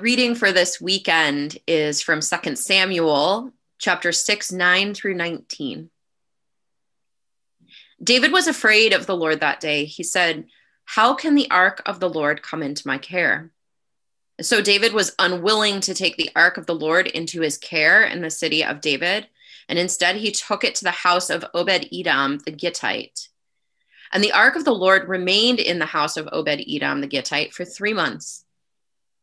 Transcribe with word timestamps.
reading 0.00 0.34
for 0.34 0.52
this 0.52 0.80
weekend 0.80 1.58
is 1.66 2.00
from 2.00 2.20
2 2.20 2.56
Samuel 2.56 3.52
chapter 3.78 4.12
6, 4.12 4.52
9 4.52 4.94
through 4.94 5.14
19. 5.14 5.90
David 8.02 8.32
was 8.32 8.46
afraid 8.46 8.92
of 8.92 9.06
the 9.06 9.16
Lord 9.16 9.40
that 9.40 9.60
day. 9.60 9.84
He 9.84 10.02
said, 10.02 10.46
How 10.84 11.14
can 11.14 11.34
the 11.34 11.50
ark 11.50 11.82
of 11.86 12.00
the 12.00 12.08
Lord 12.08 12.42
come 12.42 12.62
into 12.62 12.86
my 12.86 12.98
care? 12.98 13.50
So 14.40 14.62
David 14.62 14.92
was 14.92 15.14
unwilling 15.18 15.80
to 15.80 15.94
take 15.94 16.16
the 16.16 16.30
ark 16.36 16.58
of 16.58 16.66
the 16.66 16.74
Lord 16.74 17.08
into 17.08 17.40
his 17.40 17.58
care 17.58 18.04
in 18.04 18.20
the 18.20 18.30
city 18.30 18.64
of 18.64 18.80
David, 18.80 19.26
and 19.68 19.78
instead 19.78 20.16
he 20.16 20.30
took 20.30 20.62
it 20.62 20.76
to 20.76 20.84
the 20.84 20.92
house 20.92 21.28
of 21.28 21.44
Obed 21.54 21.88
Edom 21.92 22.38
the 22.38 22.52
Gittite. 22.52 23.28
And 24.12 24.22
the 24.22 24.32
ark 24.32 24.54
of 24.54 24.64
the 24.64 24.72
Lord 24.72 25.08
remained 25.08 25.58
in 25.58 25.80
the 25.80 25.86
house 25.86 26.16
of 26.16 26.28
Obed 26.30 26.62
Edom 26.68 27.00
the 27.00 27.08
Gittite 27.08 27.52
for 27.52 27.64
three 27.64 27.92
months. 27.92 28.44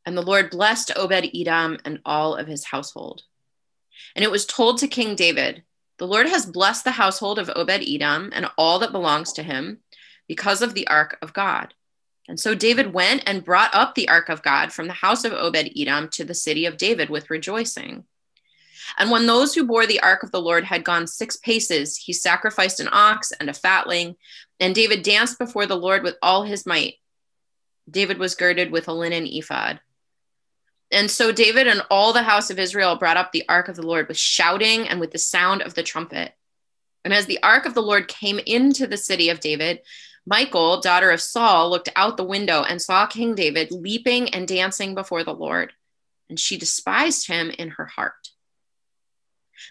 And 0.05 0.17
the 0.17 0.21
Lord 0.21 0.49
blessed 0.49 0.91
Obed 0.95 1.29
Edom 1.33 1.77
and 1.83 1.99
all 2.05 2.35
of 2.35 2.47
his 2.47 2.65
household. 2.65 3.23
And 4.15 4.23
it 4.23 4.31
was 4.31 4.45
told 4.45 4.77
to 4.79 4.87
King 4.87 5.15
David, 5.15 5.63
The 5.97 6.07
Lord 6.07 6.27
has 6.27 6.45
blessed 6.45 6.83
the 6.83 6.91
household 6.91 7.39
of 7.39 7.49
Obed 7.55 7.83
Edom 7.87 8.31
and 8.33 8.47
all 8.57 8.79
that 8.79 8.91
belongs 8.91 9.33
to 9.33 9.43
him 9.43 9.79
because 10.27 10.61
of 10.61 10.73
the 10.73 10.87
ark 10.87 11.17
of 11.21 11.33
God. 11.33 11.73
And 12.27 12.39
so 12.39 12.55
David 12.55 12.93
went 12.93 13.23
and 13.27 13.43
brought 13.43 13.73
up 13.73 13.93
the 13.93 14.09
ark 14.09 14.29
of 14.29 14.41
God 14.41 14.71
from 14.71 14.87
the 14.87 14.93
house 14.93 15.23
of 15.25 15.33
Obed 15.33 15.71
Edom 15.75 16.09
to 16.09 16.23
the 16.23 16.33
city 16.33 16.65
of 16.65 16.77
David 16.77 17.09
with 17.09 17.29
rejoicing. 17.29 18.05
And 18.97 19.11
when 19.11 19.25
those 19.25 19.53
who 19.53 19.65
bore 19.65 19.85
the 19.85 19.99
ark 20.01 20.23
of 20.23 20.31
the 20.31 20.41
Lord 20.41 20.63
had 20.63 20.83
gone 20.83 21.07
six 21.07 21.37
paces, 21.37 21.97
he 21.97 22.13
sacrificed 22.13 22.79
an 22.79 22.89
ox 22.91 23.31
and 23.31 23.49
a 23.49 23.53
fatling. 23.53 24.15
And 24.59 24.73
David 24.75 25.03
danced 25.03 25.39
before 25.39 25.65
the 25.65 25.77
Lord 25.77 26.03
with 26.03 26.15
all 26.21 26.43
his 26.43 26.65
might. 26.65 26.95
David 27.89 28.17
was 28.17 28.35
girded 28.35 28.71
with 28.71 28.87
a 28.87 28.93
linen 28.93 29.27
ephod. 29.27 29.79
And 30.91 31.09
so 31.09 31.31
David 31.31 31.67
and 31.67 31.81
all 31.89 32.13
the 32.13 32.23
house 32.23 32.49
of 32.49 32.59
Israel 32.59 32.95
brought 32.95 33.17
up 33.17 33.31
the 33.31 33.43
ark 33.49 33.67
of 33.67 33.75
the 33.75 33.85
Lord 33.85 34.07
with 34.07 34.17
shouting 34.17 34.87
and 34.87 34.99
with 34.99 35.11
the 35.11 35.17
sound 35.17 35.61
of 35.61 35.73
the 35.73 35.83
trumpet. 35.83 36.33
And 37.03 37.13
as 37.13 37.25
the 37.25 37.41
ark 37.43 37.65
of 37.65 37.73
the 37.73 37.81
Lord 37.81 38.07
came 38.07 38.39
into 38.39 38.87
the 38.87 38.97
city 38.97 39.29
of 39.29 39.39
David, 39.39 39.81
Michal, 40.25 40.81
daughter 40.81 41.11
of 41.11 41.21
Saul, 41.21 41.69
looked 41.69 41.89
out 41.95 42.17
the 42.17 42.23
window 42.23 42.63
and 42.63 42.81
saw 42.81 43.05
King 43.05 43.35
David 43.35 43.71
leaping 43.71 44.29
and 44.29 44.47
dancing 44.47 44.95
before 44.95 45.23
the 45.23 45.33
Lord. 45.33 45.73
And 46.29 46.39
she 46.39 46.57
despised 46.57 47.27
him 47.27 47.51
in 47.51 47.69
her 47.69 47.85
heart. 47.85 48.29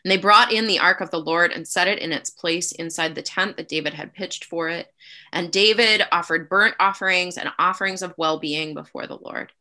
And 0.05 0.11
they 0.11 0.17
brought 0.17 0.53
in 0.53 0.67
the 0.67 0.79
ark 0.79 1.01
of 1.01 1.11
the 1.11 1.20
Lord 1.20 1.51
and 1.51 1.67
set 1.67 1.89
it 1.89 1.98
in 1.98 2.12
its 2.12 2.31
place 2.31 2.73
inside 2.73 3.15
the 3.15 3.23
tent 3.23 3.57
that 3.57 3.69
David 3.69 3.95
had 3.95 4.15
pitched 4.15 4.45
for 4.45 4.69
it. 4.69 4.87
And 5.33 5.51
David 5.51 6.03
offered 6.12 6.48
burnt 6.48 6.75
offerings 6.79 7.37
and 7.37 7.51
offerings 7.59 8.03
of 8.03 8.15
well 8.17 8.39
being 8.39 8.75
before 8.75 9.07
the 9.07 9.19
Lord. 9.19 9.53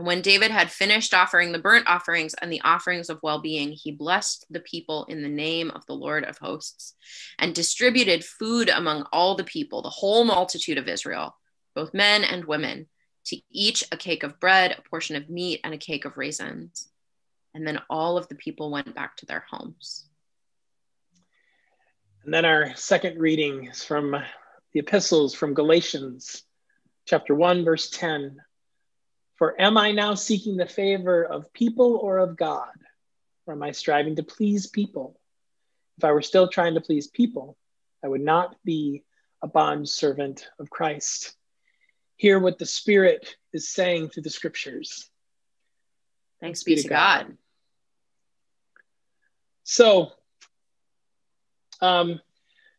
And 0.00 0.06
when 0.06 0.22
David 0.22 0.50
had 0.50 0.70
finished 0.70 1.12
offering 1.12 1.52
the 1.52 1.58
burnt 1.58 1.86
offerings 1.86 2.32
and 2.40 2.50
the 2.50 2.62
offerings 2.62 3.10
of 3.10 3.22
well 3.22 3.38
being, 3.38 3.70
he 3.72 3.92
blessed 3.92 4.46
the 4.48 4.60
people 4.60 5.04
in 5.10 5.20
the 5.20 5.28
name 5.28 5.70
of 5.72 5.84
the 5.84 5.92
Lord 5.92 6.24
of 6.24 6.38
hosts 6.38 6.94
and 7.38 7.54
distributed 7.54 8.24
food 8.24 8.70
among 8.70 9.02
all 9.12 9.34
the 9.34 9.44
people, 9.44 9.82
the 9.82 9.90
whole 9.90 10.24
multitude 10.24 10.78
of 10.78 10.88
Israel, 10.88 11.36
both 11.74 11.92
men 11.92 12.24
and 12.24 12.46
women, 12.46 12.88
to 13.26 13.36
each 13.50 13.84
a 13.92 13.96
cake 13.98 14.22
of 14.22 14.40
bread, 14.40 14.70
a 14.72 14.88
portion 14.88 15.16
of 15.16 15.28
meat, 15.28 15.60
and 15.64 15.74
a 15.74 15.76
cake 15.76 16.06
of 16.06 16.16
raisins. 16.16 16.88
And 17.52 17.66
then 17.66 17.82
all 17.90 18.16
of 18.16 18.26
the 18.28 18.36
people 18.36 18.70
went 18.70 18.94
back 18.94 19.18
to 19.18 19.26
their 19.26 19.44
homes. 19.50 20.06
And 22.24 22.32
then 22.32 22.46
our 22.46 22.74
second 22.74 23.18
reading 23.18 23.66
is 23.66 23.84
from 23.84 24.12
the 24.12 24.80
epistles 24.80 25.34
from 25.34 25.52
Galatians 25.52 26.42
chapter 27.04 27.34
1, 27.34 27.66
verse 27.66 27.90
10. 27.90 28.38
For 29.40 29.58
am 29.58 29.78
I 29.78 29.90
now 29.90 30.14
seeking 30.14 30.58
the 30.58 30.66
favor 30.66 31.24
of 31.24 31.50
people 31.54 31.96
or 31.96 32.18
of 32.18 32.36
God? 32.36 32.74
Or 33.46 33.54
am 33.54 33.62
I 33.62 33.72
striving 33.72 34.16
to 34.16 34.22
please 34.22 34.66
people? 34.66 35.18
If 35.96 36.04
I 36.04 36.12
were 36.12 36.20
still 36.20 36.46
trying 36.46 36.74
to 36.74 36.82
please 36.82 37.08
people, 37.08 37.56
I 38.04 38.08
would 38.08 38.20
not 38.20 38.54
be 38.66 39.02
a 39.40 39.48
bond 39.48 39.88
servant 39.88 40.46
of 40.58 40.68
Christ. 40.68 41.34
Hear 42.16 42.38
what 42.38 42.58
the 42.58 42.66
Spirit 42.66 43.34
is 43.54 43.70
saying 43.70 44.10
through 44.10 44.24
the 44.24 44.30
scriptures. 44.30 45.08
Thanks 46.42 46.62
be 46.62 46.76
to 46.76 46.86
God. 46.86 47.28
God. 47.28 47.36
So, 49.64 50.12
um, 51.80 52.20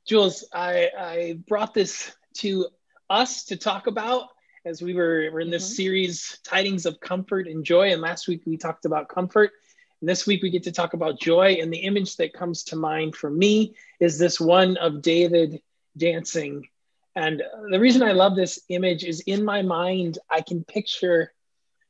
Jules, 0.07 0.47
I, 0.53 0.89
I 0.95 1.39
brought 1.47 1.73
this 1.73 2.15
to 2.35 2.67
us 3.09 3.45
to 3.45 3.57
talk 3.57 3.87
about 3.87 4.27
as 4.65 4.81
we 4.81 4.93
were, 4.93 5.29
were 5.31 5.41
in 5.41 5.49
this 5.49 5.65
mm-hmm. 5.65 5.73
series, 5.73 6.39
Tidings 6.43 6.85
of 6.85 6.99
Comfort 6.99 7.47
and 7.47 7.63
Joy. 7.63 7.91
And 7.91 8.01
last 8.01 8.27
week 8.27 8.43
we 8.45 8.57
talked 8.57 8.85
about 8.85 9.09
comfort. 9.09 9.51
And 9.99 10.09
this 10.09 10.27
week 10.27 10.43
we 10.43 10.49
get 10.49 10.63
to 10.63 10.71
talk 10.71 10.93
about 10.93 11.19
joy. 11.19 11.57
And 11.61 11.71
the 11.71 11.79
image 11.79 12.17
that 12.17 12.33
comes 12.33 12.63
to 12.65 12.75
mind 12.75 13.15
for 13.15 13.29
me 13.29 13.75
is 13.99 14.17
this 14.17 14.39
one 14.39 14.77
of 14.77 15.01
David 15.01 15.61
dancing. 15.97 16.67
And 17.15 17.43
the 17.69 17.79
reason 17.79 18.03
I 18.03 18.13
love 18.13 18.35
this 18.35 18.59
image 18.69 19.03
is 19.03 19.21
in 19.21 19.43
my 19.43 19.61
mind, 19.61 20.19
I 20.29 20.41
can 20.41 20.63
picture 20.63 21.33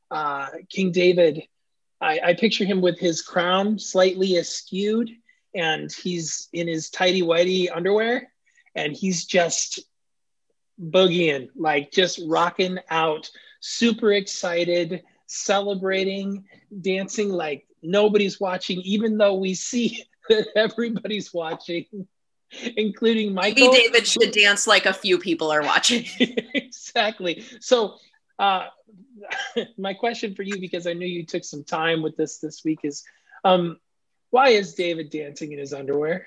uh, 0.10 0.48
King 0.70 0.92
David. 0.92 1.44
I, 2.00 2.20
I 2.24 2.34
picture 2.34 2.66
him 2.66 2.82
with 2.82 3.00
his 3.00 3.22
crown 3.22 3.78
slightly 3.78 4.30
askewed, 4.32 5.10
and 5.54 5.92
he's 5.92 6.50
in 6.52 6.68
his 6.68 6.90
tidy 6.90 7.22
whitey 7.22 7.70
underwear, 7.74 8.32
and 8.76 8.96
he's 8.96 9.26
just 9.26 9.80
boogieing, 10.82 11.50
like 11.56 11.92
just 11.92 12.22
rocking 12.28 12.80
out, 12.90 13.30
super 13.60 14.12
excited, 14.12 15.04
celebrating, 15.28 16.46
dancing 16.82 17.30
like 17.30 17.66
nobody's 17.82 18.40
watching, 18.40 18.82
even 18.82 19.18
though 19.18 19.36
we 19.36 19.54
see 19.54 20.04
that 20.30 20.48
everybody's 20.56 21.34
watching, 21.34 21.86
including 22.76 23.34
Michal. 23.34 23.72
Maybe 23.72 23.84
David 23.84 24.08
should 24.08 24.32
dance 24.32 24.68
like 24.68 24.86
a 24.86 24.94
few 24.94 25.18
people 25.18 25.52
are 25.52 25.62
watching. 25.62 26.06
exactly. 26.54 27.44
So, 27.60 27.96
uh, 28.40 28.68
my 29.78 29.94
question 29.94 30.36
for 30.36 30.44
you, 30.44 30.60
because 30.60 30.88
I 30.88 30.94
knew 30.94 31.08
you 31.08 31.26
took 31.26 31.44
some 31.44 31.64
time 31.64 32.02
with 32.02 32.18
this 32.18 32.40
this 32.40 32.64
week, 32.64 32.80
is 32.84 33.04
um, 33.44 33.80
why 34.30 34.50
is 34.50 34.74
David 34.74 35.10
dancing 35.10 35.52
in 35.52 35.60
his 35.60 35.74
underwear? 35.74 36.26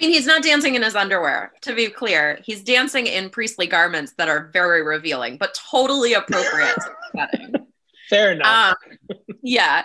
I 0.00 0.06
mean, 0.06 0.14
he's 0.14 0.26
not 0.26 0.44
dancing 0.44 0.76
in 0.76 0.82
his 0.82 0.94
underwear, 0.94 1.52
to 1.62 1.74
be 1.74 1.88
clear. 1.88 2.38
He's 2.44 2.62
dancing 2.62 3.08
in 3.08 3.30
priestly 3.30 3.66
garments 3.66 4.12
that 4.16 4.28
are 4.28 4.48
very 4.52 4.82
revealing, 4.82 5.38
but 5.38 5.58
totally 5.70 6.14
appropriate 6.14 6.78
Fair 8.08 8.32
enough. 8.32 8.76
Um, 9.10 9.16
yeah. 9.42 9.84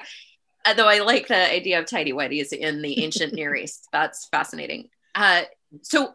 Though 0.78 0.88
I 0.88 1.00
like 1.00 1.28
the 1.28 1.52
idea 1.52 1.80
of 1.80 1.88
tidy 1.88 2.14
whities 2.14 2.54
in 2.54 2.82
the 2.82 3.04
ancient 3.04 3.34
Near 3.36 3.56
East. 3.56 3.88
That's 3.92 4.28
fascinating. 4.28 4.90
Uh, 5.16 5.44
so 5.82 6.14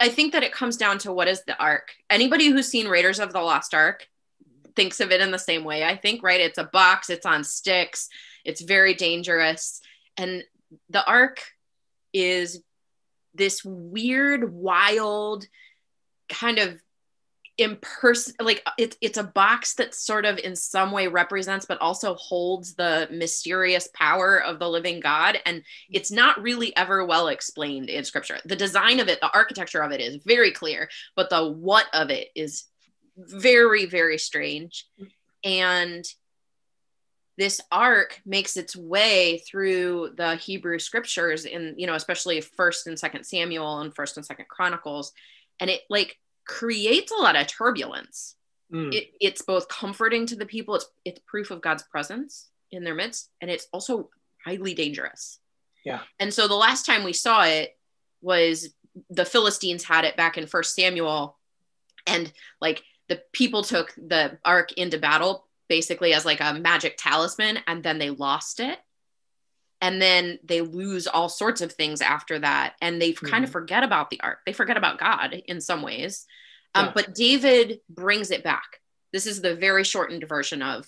I 0.00 0.08
think 0.08 0.32
that 0.32 0.42
it 0.42 0.52
comes 0.52 0.76
down 0.76 0.98
to 0.98 1.12
what 1.12 1.28
is 1.28 1.42
the 1.46 1.56
ark. 1.58 1.94
Anybody 2.10 2.48
who's 2.48 2.68
seen 2.68 2.88
Raiders 2.88 3.20
of 3.20 3.32
the 3.32 3.40
Lost 3.40 3.74
Ark 3.74 4.08
thinks 4.74 5.00
of 5.00 5.12
it 5.12 5.20
in 5.20 5.30
the 5.30 5.38
same 5.38 5.64
way, 5.64 5.84
I 5.84 5.96
think, 5.96 6.22
right? 6.22 6.40
It's 6.40 6.58
a 6.58 6.64
box, 6.64 7.08
it's 7.08 7.26
on 7.26 7.44
sticks, 7.44 8.08
it's 8.44 8.60
very 8.60 8.94
dangerous. 8.94 9.80
And 10.16 10.44
the 10.90 11.04
ark 11.06 11.42
is 12.12 12.62
this 13.36 13.64
weird, 13.64 14.52
wild 14.52 15.46
kind 16.28 16.58
of 16.58 16.80
imperson 17.58 18.32
like 18.40 18.62
uh, 18.66 18.70
it's 18.76 18.98
it's 19.00 19.16
a 19.16 19.22
box 19.22 19.74
that 19.74 19.94
sort 19.94 20.26
of 20.26 20.38
in 20.38 20.54
some 20.54 20.92
way 20.92 21.06
represents 21.06 21.64
but 21.64 21.80
also 21.80 22.14
holds 22.14 22.74
the 22.74 23.08
mysterious 23.10 23.88
power 23.94 24.42
of 24.42 24.58
the 24.58 24.68
living 24.68 25.00
god 25.00 25.38
and 25.46 25.62
it's 25.88 26.10
not 26.10 26.40
really 26.42 26.76
ever 26.76 27.06
well 27.06 27.28
explained 27.28 27.88
in 27.88 28.04
scripture. 28.04 28.38
The 28.44 28.56
design 28.56 29.00
of 29.00 29.08
it 29.08 29.20
the 29.20 29.32
architecture 29.32 29.82
of 29.82 29.90
it 29.90 30.00
is 30.00 30.22
very 30.24 30.52
clear 30.52 30.90
but 31.14 31.30
the 31.30 31.50
what 31.50 31.86
of 31.94 32.10
it 32.10 32.28
is 32.34 32.64
very 33.16 33.86
very 33.86 34.18
strange. 34.18 34.86
And 35.42 36.04
this 37.38 37.60
ark 37.70 38.20
makes 38.24 38.56
its 38.56 38.74
way 38.74 39.38
through 39.46 40.12
the 40.16 40.36
Hebrew 40.36 40.78
scriptures 40.78 41.44
in, 41.44 41.74
you 41.76 41.86
know, 41.86 41.94
especially 41.94 42.40
first 42.40 42.86
and 42.86 42.98
second 42.98 43.24
Samuel 43.24 43.80
and 43.80 43.94
first 43.94 44.16
and 44.16 44.24
second 44.24 44.48
Chronicles. 44.48 45.12
And 45.60 45.68
it 45.68 45.82
like 45.90 46.18
creates 46.46 47.12
a 47.12 47.20
lot 47.20 47.36
of 47.36 47.46
turbulence. 47.46 48.36
Mm. 48.72 48.92
It, 48.94 49.10
it's 49.20 49.42
both 49.42 49.68
comforting 49.68 50.26
to 50.26 50.36
the 50.36 50.46
people, 50.46 50.74
it's 50.76 50.86
it's 51.04 51.20
proof 51.26 51.50
of 51.50 51.60
God's 51.60 51.84
presence 51.84 52.48
in 52.72 52.84
their 52.84 52.94
midst, 52.94 53.30
and 53.40 53.50
it's 53.50 53.68
also 53.72 54.10
highly 54.44 54.74
dangerous. 54.74 55.38
Yeah. 55.84 56.00
And 56.18 56.34
so 56.34 56.48
the 56.48 56.54
last 56.54 56.84
time 56.84 57.04
we 57.04 57.12
saw 57.12 57.44
it 57.44 57.76
was 58.22 58.70
the 59.10 59.24
Philistines 59.24 59.84
had 59.84 60.04
it 60.04 60.16
back 60.16 60.36
in 60.36 60.46
first 60.46 60.74
Samuel, 60.74 61.38
and 62.06 62.32
like 62.60 62.82
the 63.08 63.22
people 63.32 63.62
took 63.62 63.94
the 63.96 64.38
ark 64.44 64.72
into 64.72 64.98
battle 64.98 65.45
basically 65.68 66.14
as 66.14 66.24
like 66.24 66.40
a 66.40 66.54
magic 66.54 66.96
talisman 66.96 67.58
and 67.66 67.82
then 67.82 67.98
they 67.98 68.10
lost 68.10 68.60
it 68.60 68.78
and 69.80 70.00
then 70.00 70.38
they 70.44 70.60
lose 70.60 71.06
all 71.06 71.28
sorts 71.28 71.60
of 71.60 71.72
things 71.72 72.00
after 72.00 72.38
that 72.38 72.74
and 72.80 73.00
they 73.00 73.12
mm-hmm. 73.12 73.26
kind 73.26 73.44
of 73.44 73.50
forget 73.50 73.82
about 73.82 74.10
the 74.10 74.20
ark 74.20 74.38
they 74.46 74.52
forget 74.52 74.76
about 74.76 74.98
god 74.98 75.34
in 75.46 75.60
some 75.60 75.82
ways 75.82 76.26
um, 76.74 76.86
yeah. 76.86 76.92
but 76.94 77.14
david 77.14 77.80
brings 77.88 78.30
it 78.30 78.44
back 78.44 78.80
This 79.12 79.26
is 79.26 79.40
the 79.40 79.54
very 79.54 79.84
shortened 79.84 80.26
version 80.28 80.62
of 80.62 80.86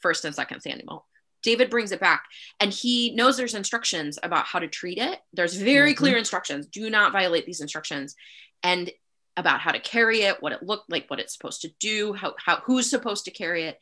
First 0.00 0.24
and 0.24 0.34
Second 0.34 0.60
Samuel. 0.60 1.06
David 1.42 1.70
brings 1.70 1.92
it 1.92 2.00
back 2.00 2.24
and 2.60 2.72
he 2.72 3.14
knows 3.14 3.36
there's 3.36 3.54
instructions 3.54 4.18
about 4.22 4.46
how 4.46 4.58
to 4.58 4.66
treat 4.66 4.98
it. 4.98 5.20
There's 5.32 5.54
very 5.54 5.92
mm-hmm. 5.92 5.98
clear 5.98 6.16
instructions. 6.16 6.66
Do 6.66 6.90
not 6.90 7.12
violate 7.12 7.46
these 7.46 7.60
instructions. 7.60 8.16
And 8.62 8.90
about 9.36 9.60
how 9.60 9.70
to 9.70 9.78
carry 9.78 10.22
it, 10.22 10.42
what 10.42 10.52
it 10.52 10.64
looked 10.64 10.90
like, 10.90 11.08
what 11.08 11.20
it's 11.20 11.32
supposed 11.32 11.62
to 11.62 11.70
do, 11.78 12.12
how, 12.12 12.34
how 12.44 12.56
who's 12.64 12.90
supposed 12.90 13.24
to 13.26 13.30
carry 13.30 13.64
it. 13.64 13.78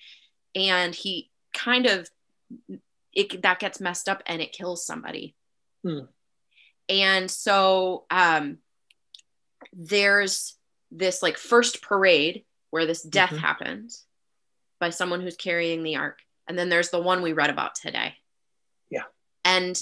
And 0.57 0.95
he 0.95 1.31
kind 1.55 1.87
of 1.87 2.09
it 3.13 3.43
that 3.43 3.61
gets 3.61 3.81
messed 3.81 4.09
up 4.09 4.23
and 4.27 4.43
it 4.43 4.53
kills 4.53 4.85
somebody. 4.85 5.37
Hmm. 5.85 6.07
And 6.89 7.31
so 7.31 8.05
um 8.11 8.59
there's 9.73 10.57
this 10.91 11.23
like 11.23 11.37
first 11.37 11.83
parade 11.83 12.45
where 12.71 12.87
this 12.87 13.03
death 13.03 13.31
mm-hmm. 13.31 13.39
happens 13.39 14.05
by 14.81 14.91
someone 14.91 15.21
who's 15.21 15.37
carrying 15.37 15.83
the 15.83 15.97
ark 15.97 16.19
and 16.49 16.59
then 16.59 16.69
there's 16.69 16.91
the 16.91 17.01
one 17.01 17.23
we 17.23 17.33
read 17.33 17.51
about 17.51 17.75
today. 17.75 18.15
Yeah. 18.91 19.05
And 19.45 19.81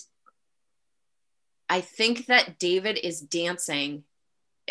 I 1.69 1.81
think 1.81 2.27
that 2.27 2.59
David 2.59 2.99
is 3.03 3.20
dancing. 3.20 4.05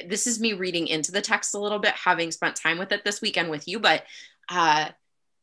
This 0.08 0.26
is 0.26 0.40
me 0.40 0.54
reading 0.54 0.88
into 0.88 1.12
the 1.12 1.22
text 1.22 1.54
a 1.54 1.60
little 1.60 1.80
bit, 1.80 1.94
having 1.94 2.32
spent 2.32 2.56
time 2.56 2.80
with 2.80 2.92
it 2.92 3.04
this 3.04 3.22
weekend 3.22 3.50
with 3.50 3.68
you, 3.68 3.80
but 3.80 4.04
uh 4.50 4.90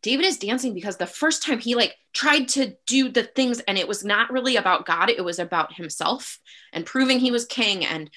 David 0.02 0.24
is 0.24 0.38
dancing 0.38 0.74
because 0.74 0.96
the 0.96 1.06
first 1.06 1.42
time 1.42 1.58
he 1.58 1.74
like 1.74 1.94
tried 2.12 2.48
to 2.48 2.74
do 2.86 3.08
the 3.10 3.24
things 3.24 3.60
and 3.60 3.76
it 3.76 3.88
was 3.88 4.04
not 4.04 4.32
really 4.32 4.56
about 4.56 4.86
God, 4.86 5.10
it 5.10 5.24
was 5.24 5.38
about 5.38 5.74
himself 5.74 6.38
and 6.72 6.86
proving 6.86 7.18
he 7.18 7.30
was 7.30 7.44
king 7.44 7.84
and 7.84 8.10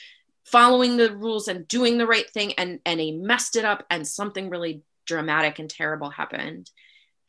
following 0.46 0.98
the 0.98 1.16
rules 1.16 1.48
and 1.48 1.68
doing 1.68 1.98
the 1.98 2.08
right 2.08 2.30
thing 2.30 2.54
and 2.54 2.80
and 2.86 3.00
he 3.00 3.12
messed 3.12 3.56
it 3.56 3.66
up 3.66 3.86
and 3.90 4.08
something 4.08 4.50
really 4.50 4.84
dramatic 5.06 5.60
and 5.60 5.70
terrible 5.70 6.10
happened 6.10 6.70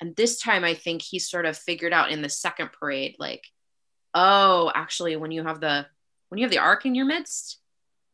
and 0.01 0.17
this 0.17 0.39
time, 0.39 0.65
I 0.65 0.75
think 0.75 1.03
he 1.03 1.19
sort 1.19 1.47
of 1.47 1.57
figured 1.57 1.93
out 1.93 2.11
in 2.11 2.23
the 2.23 2.29
second 2.29 2.71
parade, 2.73 3.17
like, 3.19 3.45
oh, 4.13 4.71
actually, 4.75 5.17
when 5.17 5.31
you 5.31 5.45
have 5.45 5.61
the 5.61 5.87
when 6.29 6.39
you 6.39 6.45
have 6.45 6.53
the 6.53 6.59
ark 6.59 6.85
in 6.85 6.95
your 6.95 7.07
midst, 7.07 7.59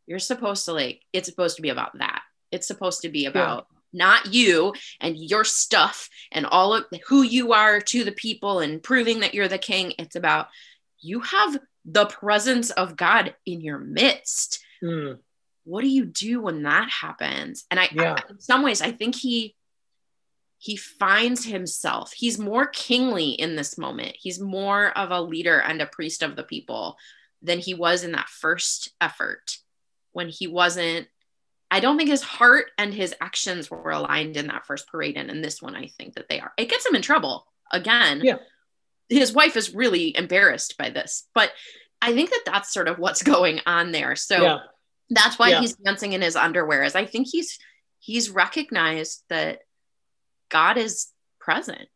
you're 0.07 0.19
supposed 0.19 0.67
to 0.67 0.73
like 0.73 1.03
it's 1.13 1.29
supposed 1.29 1.57
to 1.57 1.63
be 1.63 1.71
about 1.71 1.99
that. 1.99 2.23
It's 2.53 2.67
supposed 2.67 3.03
to 3.03 3.09
be 3.09 3.27
about 3.27 3.67
yeah. 3.71 3.80
Not 3.93 4.33
you 4.33 4.75
and 5.01 5.17
your 5.17 5.45
stuff 5.45 6.09
and 6.33 6.47
all 6.47 6.75
of 6.75 6.85
who 7.09 7.23
you 7.23 7.53
are 7.53 7.81
to 7.81 8.05
the 8.05 8.13
people 8.13 8.61
and 8.61 8.83
proving 8.83 9.21
that 9.21 9.35
you're 9.35 9.49
the 9.49 9.59
king. 9.59 9.93
It's 9.99 10.17
about 10.17 10.49
you 11.01 11.21
have 11.21 11.59
the 11.85 12.07
presence 12.07 12.71
of 12.71 12.97
God 12.97 13.35
in 13.47 13.61
your 13.61 13.79
midst. 13.79 14.63
Mm. 14.83 15.19
What 15.65 15.83
do 15.83 15.89
you 15.89 16.05
do 16.05 16.43
when 16.43 16.63
that 16.63 16.91
happens? 16.91 17.65
And 17.71 17.81
I, 17.81 17.89
yeah. 17.93 18.17
I, 18.19 18.31
in 18.31 18.41
some 18.41 18.63
ways, 18.63 18.83
I 18.83 18.93
think 18.93 19.15
he 19.15 19.55
he 20.59 20.77
finds 20.77 21.47
himself. 21.47 22.13
He's 22.13 22.39
more 22.39 22.67
kingly 22.67 23.31
in 23.31 23.57
this 23.57 23.79
moment. 23.79 24.15
He's 24.21 24.39
more 24.39 24.91
of 24.91 25.11
a 25.11 25.23
leader 25.23 25.59
and 25.59 25.81
a 25.81 25.87
priest 25.87 26.23
of 26.23 26.37
the 26.37 26.43
people 26.43 26.99
than 27.41 27.59
he 27.61 27.73
was 27.73 28.05
in 28.05 28.13
that 28.13 28.29
first 28.29 28.93
effort 29.01 29.57
when 30.13 30.29
he 30.29 30.47
wasn't. 30.47 31.09
I 31.70 31.81
don't 31.81 31.96
think 31.96 32.11
his 32.11 32.22
heart 32.22 32.67
and 32.78 32.93
his 32.93 33.14
actions 33.20 33.70
were 33.70 33.90
aligned 33.90 34.37
in 34.37 34.49
that 34.49 34.67
first 34.67 34.88
parade. 34.88 35.17
And 35.17 35.31
in 35.31 35.40
this 35.40 35.62
one, 35.62 35.76
I 35.76 35.87
think 35.87 36.14
that 36.14 36.28
they 36.28 36.40
are. 36.40 36.52
It 36.56 36.69
gets 36.69 36.84
him 36.84 36.96
in 36.96 37.02
trouble 37.02 37.46
again. 37.70 38.20
Yeah. 38.25 38.38
His 39.08 39.32
wife 39.32 39.56
is 39.56 39.75
really 39.75 40.17
embarrassed 40.17 40.76
by 40.78 40.90
this, 40.90 41.28
but 41.34 41.52
I 42.02 42.12
think 42.12 42.31
that 42.31 42.43
that's 42.46 42.72
sort 42.72 42.88
of 42.88 42.99
what's 42.99 43.22
going 43.37 43.61
on 43.67 43.93
there. 43.93 44.17
So 44.17 44.43
yeah. 44.43 44.58
that's 45.11 45.38
why 45.38 45.50
yeah. 45.50 45.61
he's 45.61 45.76
dancing 45.76 46.12
in 46.12 46.22
his 46.22 46.37
underwear. 46.37 46.82
Is 46.82 46.94
I 46.94 47.06
think 47.06 47.28
he's 47.31 47.58
he's 47.99 48.31
recognized 48.31 49.22
that 49.28 49.61
God 50.49 50.76
is 50.76 51.08
present. 51.38 51.88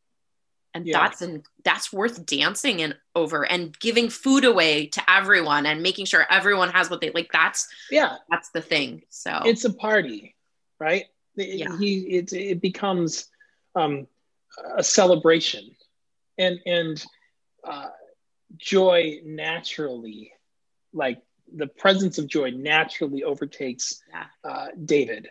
And 0.74 0.86
yeah. 0.86 0.98
that's 0.98 1.22
and 1.22 1.44
that's 1.64 1.92
worth 1.92 2.26
dancing 2.26 2.82
and 2.82 2.96
over 3.14 3.44
and 3.44 3.78
giving 3.78 4.10
food 4.10 4.44
away 4.44 4.86
to 4.88 5.10
everyone 5.10 5.66
and 5.66 5.82
making 5.82 6.06
sure 6.06 6.26
everyone 6.28 6.70
has 6.70 6.90
what 6.90 7.00
they 7.00 7.10
like. 7.10 7.30
That's 7.32 7.68
yeah, 7.90 8.16
that's 8.28 8.50
the 8.50 8.60
thing. 8.60 9.02
So 9.08 9.42
it's 9.44 9.64
a 9.64 9.72
party, 9.72 10.34
right? 10.80 11.04
Yeah. 11.36 11.78
He 11.78 12.00
it 12.16 12.32
it 12.32 12.60
becomes 12.60 13.26
um, 13.76 14.08
a 14.76 14.82
celebration, 14.82 15.76
and 16.38 16.58
and 16.66 17.04
uh, 17.62 17.90
joy 18.56 19.20
naturally, 19.24 20.32
like 20.92 21.22
the 21.54 21.66
presence 21.68 22.18
of 22.18 22.26
joy 22.26 22.50
naturally 22.50 23.22
overtakes 23.22 24.02
yeah. 24.10 24.50
uh, 24.50 24.66
David. 24.84 25.28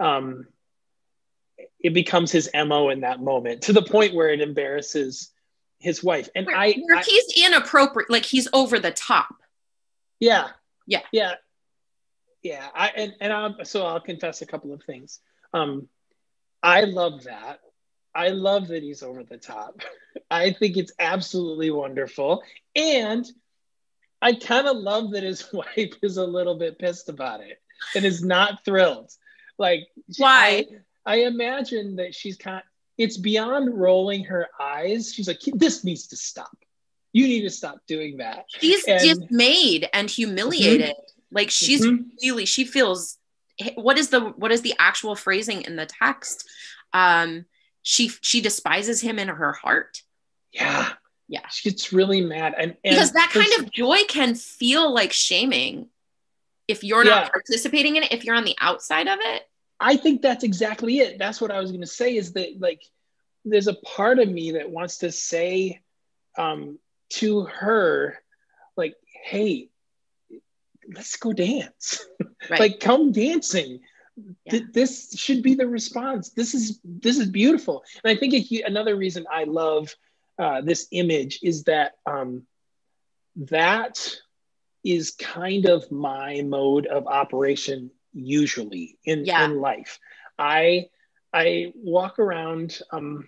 Um, 0.00 0.46
it 1.80 1.94
becomes 1.94 2.32
his 2.32 2.50
mo 2.54 2.88
in 2.88 3.00
that 3.00 3.20
moment 3.20 3.62
to 3.62 3.72
the 3.72 3.82
point 3.82 4.14
where 4.14 4.30
it 4.30 4.40
embarrasses 4.40 5.30
his 5.78 6.02
wife. 6.02 6.28
And 6.34 6.46
where, 6.46 6.56
i 6.56 6.74
where 6.74 7.02
he's 7.02 7.46
inappropriate 7.46 8.10
like 8.10 8.24
he's 8.24 8.48
over 8.52 8.78
the 8.78 8.90
top. 8.90 9.36
Yeah. 10.20 10.48
Yeah. 10.86 11.02
Yeah. 11.12 11.34
Yeah 12.42 12.66
i 12.74 12.88
and, 12.88 13.14
and 13.20 13.32
i'm 13.32 13.64
so 13.64 13.84
i'll 13.84 14.00
confess 14.00 14.42
a 14.42 14.46
couple 14.46 14.72
of 14.72 14.82
things. 14.82 15.20
Um 15.52 15.88
i 16.62 16.82
love 16.82 17.24
that. 17.24 17.60
I 18.14 18.28
love 18.28 18.68
that 18.68 18.82
he's 18.82 19.02
over 19.02 19.22
the 19.22 19.36
top. 19.36 19.80
I 20.30 20.52
think 20.52 20.76
it's 20.76 20.92
absolutely 20.98 21.70
wonderful. 21.70 22.42
And 22.74 23.26
i 24.20 24.34
kind 24.34 24.66
of 24.66 24.76
love 24.76 25.12
that 25.12 25.22
his 25.22 25.48
wife 25.52 25.94
is 26.02 26.16
a 26.16 26.26
little 26.26 26.56
bit 26.56 26.78
pissed 26.78 27.08
about 27.08 27.40
it 27.40 27.60
and 27.94 28.04
is 28.04 28.24
not 28.24 28.64
thrilled. 28.64 29.12
Like 29.58 29.88
why 30.16 30.66
I, 30.70 30.78
I 31.08 31.16
imagine 31.24 31.96
that 31.96 32.14
she's 32.14 32.36
kind 32.36 32.58
of, 32.58 32.62
it's 32.98 33.16
beyond 33.16 33.74
rolling 33.74 34.24
her 34.24 34.48
eyes. 34.60 35.14
She's 35.14 35.26
like, 35.26 35.40
this 35.54 35.82
needs 35.82 36.08
to 36.08 36.16
stop. 36.16 36.56
You 37.14 37.26
need 37.26 37.42
to 37.42 37.50
stop 37.50 37.78
doing 37.86 38.18
that. 38.18 38.44
She's 38.48 38.84
and, 38.84 39.00
dismayed 39.00 39.88
and 39.94 40.10
humiliated. 40.10 40.90
Mm-hmm. 40.90 41.36
Like 41.36 41.50
she's 41.50 41.84
mm-hmm. 41.84 42.10
really, 42.22 42.44
she 42.44 42.64
feels 42.64 43.16
what 43.74 43.96
is 43.98 44.10
the 44.10 44.20
what 44.20 44.52
is 44.52 44.60
the 44.62 44.74
actual 44.78 45.16
phrasing 45.16 45.62
in 45.62 45.76
the 45.76 45.86
text? 45.86 46.46
Um, 46.92 47.46
she 47.82 48.10
she 48.20 48.42
despises 48.42 49.00
him 49.00 49.18
in 49.18 49.28
her 49.28 49.52
heart. 49.52 50.02
Yeah. 50.52 50.90
Yeah. 51.28 51.48
She 51.48 51.70
gets 51.70 51.92
really 51.92 52.20
mad. 52.20 52.54
And, 52.58 52.76
and 52.84 52.94
because 52.94 53.12
that 53.12 53.30
kind 53.32 53.52
of 53.58 53.72
joy 53.72 53.98
can 54.08 54.34
feel 54.34 54.92
like 54.92 55.12
shaming 55.12 55.88
if 56.66 56.84
you're 56.84 57.04
not 57.04 57.24
yeah. 57.24 57.28
participating 57.30 57.96
in 57.96 58.02
it, 58.02 58.12
if 58.12 58.24
you're 58.24 58.36
on 58.36 58.44
the 58.44 58.56
outside 58.60 59.08
of 59.08 59.18
it. 59.22 59.47
I 59.80 59.96
think 59.96 60.22
that's 60.22 60.44
exactly 60.44 60.98
it. 60.98 61.18
That's 61.18 61.40
what 61.40 61.50
I 61.50 61.60
was 61.60 61.70
going 61.70 61.82
to 61.82 61.86
say 61.86 62.16
is 62.16 62.32
that 62.32 62.60
like 62.60 62.82
there's 63.44 63.68
a 63.68 63.74
part 63.74 64.18
of 64.18 64.28
me 64.28 64.52
that 64.52 64.70
wants 64.70 64.98
to 64.98 65.12
say 65.12 65.80
um, 66.36 66.78
to 67.10 67.42
her 67.44 68.18
like, 68.76 68.94
"Hey, 69.24 69.68
let's 70.92 71.16
go 71.16 71.32
dance. 71.32 72.04
Right. 72.48 72.60
like 72.60 72.80
come 72.80 73.12
dancing." 73.12 73.80
Yeah. 74.46 74.60
this 74.72 75.12
should 75.16 75.42
be 75.42 75.54
the 75.54 75.68
response. 75.68 76.30
This 76.30 76.54
is 76.54 76.80
this 76.84 77.18
is 77.18 77.28
beautiful, 77.28 77.84
and 78.02 78.16
I 78.16 78.18
think 78.18 78.34
a, 78.34 78.62
another 78.62 78.96
reason 78.96 79.26
I 79.30 79.44
love 79.44 79.94
uh, 80.38 80.60
this 80.60 80.86
image 80.92 81.40
is 81.42 81.64
that 81.64 81.92
um, 82.06 82.46
that 83.36 84.16
is 84.84 85.10
kind 85.12 85.66
of 85.66 85.90
my 85.90 86.42
mode 86.42 86.86
of 86.86 87.06
operation 87.06 87.90
usually 88.12 88.98
in, 89.04 89.24
yeah. 89.24 89.44
in 89.44 89.60
life. 89.60 89.98
I 90.38 90.88
I 91.32 91.72
walk 91.74 92.18
around 92.18 92.80
um, 92.90 93.26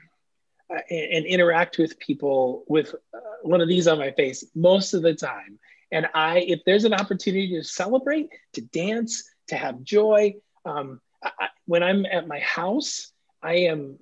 and, 0.69 0.83
and, 0.91 1.27
interact 1.27 1.77
with 1.79 1.99
people 1.99 2.65
with 2.67 2.95
uh, 3.13 3.19
one 3.43 3.61
of 3.61 3.69
these 3.69 3.87
on 3.87 3.99
my 3.99 4.11
face 4.13 4.45
most 4.55 4.95
of 4.95 5.03
the 5.03 5.15
time. 5.15 5.59
And 5.93 6.09
I, 6.15 6.39
if 6.39 6.61
there's 6.65 6.85
an 6.85 6.95
opportunity 6.95 7.49
to 7.57 7.65
celebrate, 7.65 8.31
to 8.55 8.63
dance, 8.63 9.25
to 9.49 9.57
have 9.57 9.83
joy, 9.83 10.37
um, 10.65 11.01
I, 11.23 11.49
when 11.67 11.83
I'm 11.83 12.07
at 12.07 12.29
my 12.29 12.39
house, 12.39 13.13
I 13.43 13.55
am 13.55 13.99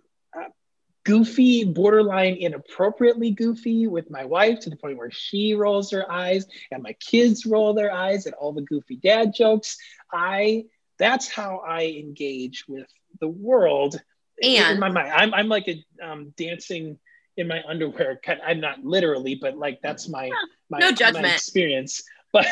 goofy, 1.08 1.64
borderline 1.64 2.34
inappropriately 2.34 3.30
goofy 3.30 3.86
with 3.86 4.10
my 4.10 4.26
wife 4.26 4.60
to 4.60 4.68
the 4.68 4.76
point 4.76 4.98
where 4.98 5.10
she 5.10 5.54
rolls 5.54 5.90
her 5.90 6.10
eyes 6.12 6.46
and 6.70 6.82
my 6.82 6.92
kids 7.00 7.46
roll 7.46 7.72
their 7.72 7.90
eyes 7.90 8.26
at 8.26 8.34
all 8.34 8.52
the 8.52 8.60
goofy 8.60 8.96
dad 8.96 9.32
jokes. 9.34 9.78
I 10.12 10.66
that's 10.98 11.26
how 11.26 11.62
I 11.66 11.86
engage 11.86 12.64
with 12.68 12.88
the 13.20 13.28
world 13.28 13.98
and 14.42 14.74
in 14.74 14.80
my 14.80 14.90
mind. 14.90 15.10
I'm, 15.14 15.32
I'm 15.32 15.48
like 15.48 15.66
a 15.68 15.82
um, 16.04 16.34
dancing 16.36 16.98
in 17.38 17.48
my 17.48 17.62
underwear. 17.66 18.20
I'm 18.44 18.60
not 18.60 18.84
literally, 18.84 19.34
but 19.34 19.56
like 19.56 19.80
that's 19.82 20.10
my 20.10 20.30
my, 20.68 20.78
no 20.78 20.92
judgment 20.92 21.26
my 21.26 21.32
experience. 21.32 22.02
But 22.30 22.46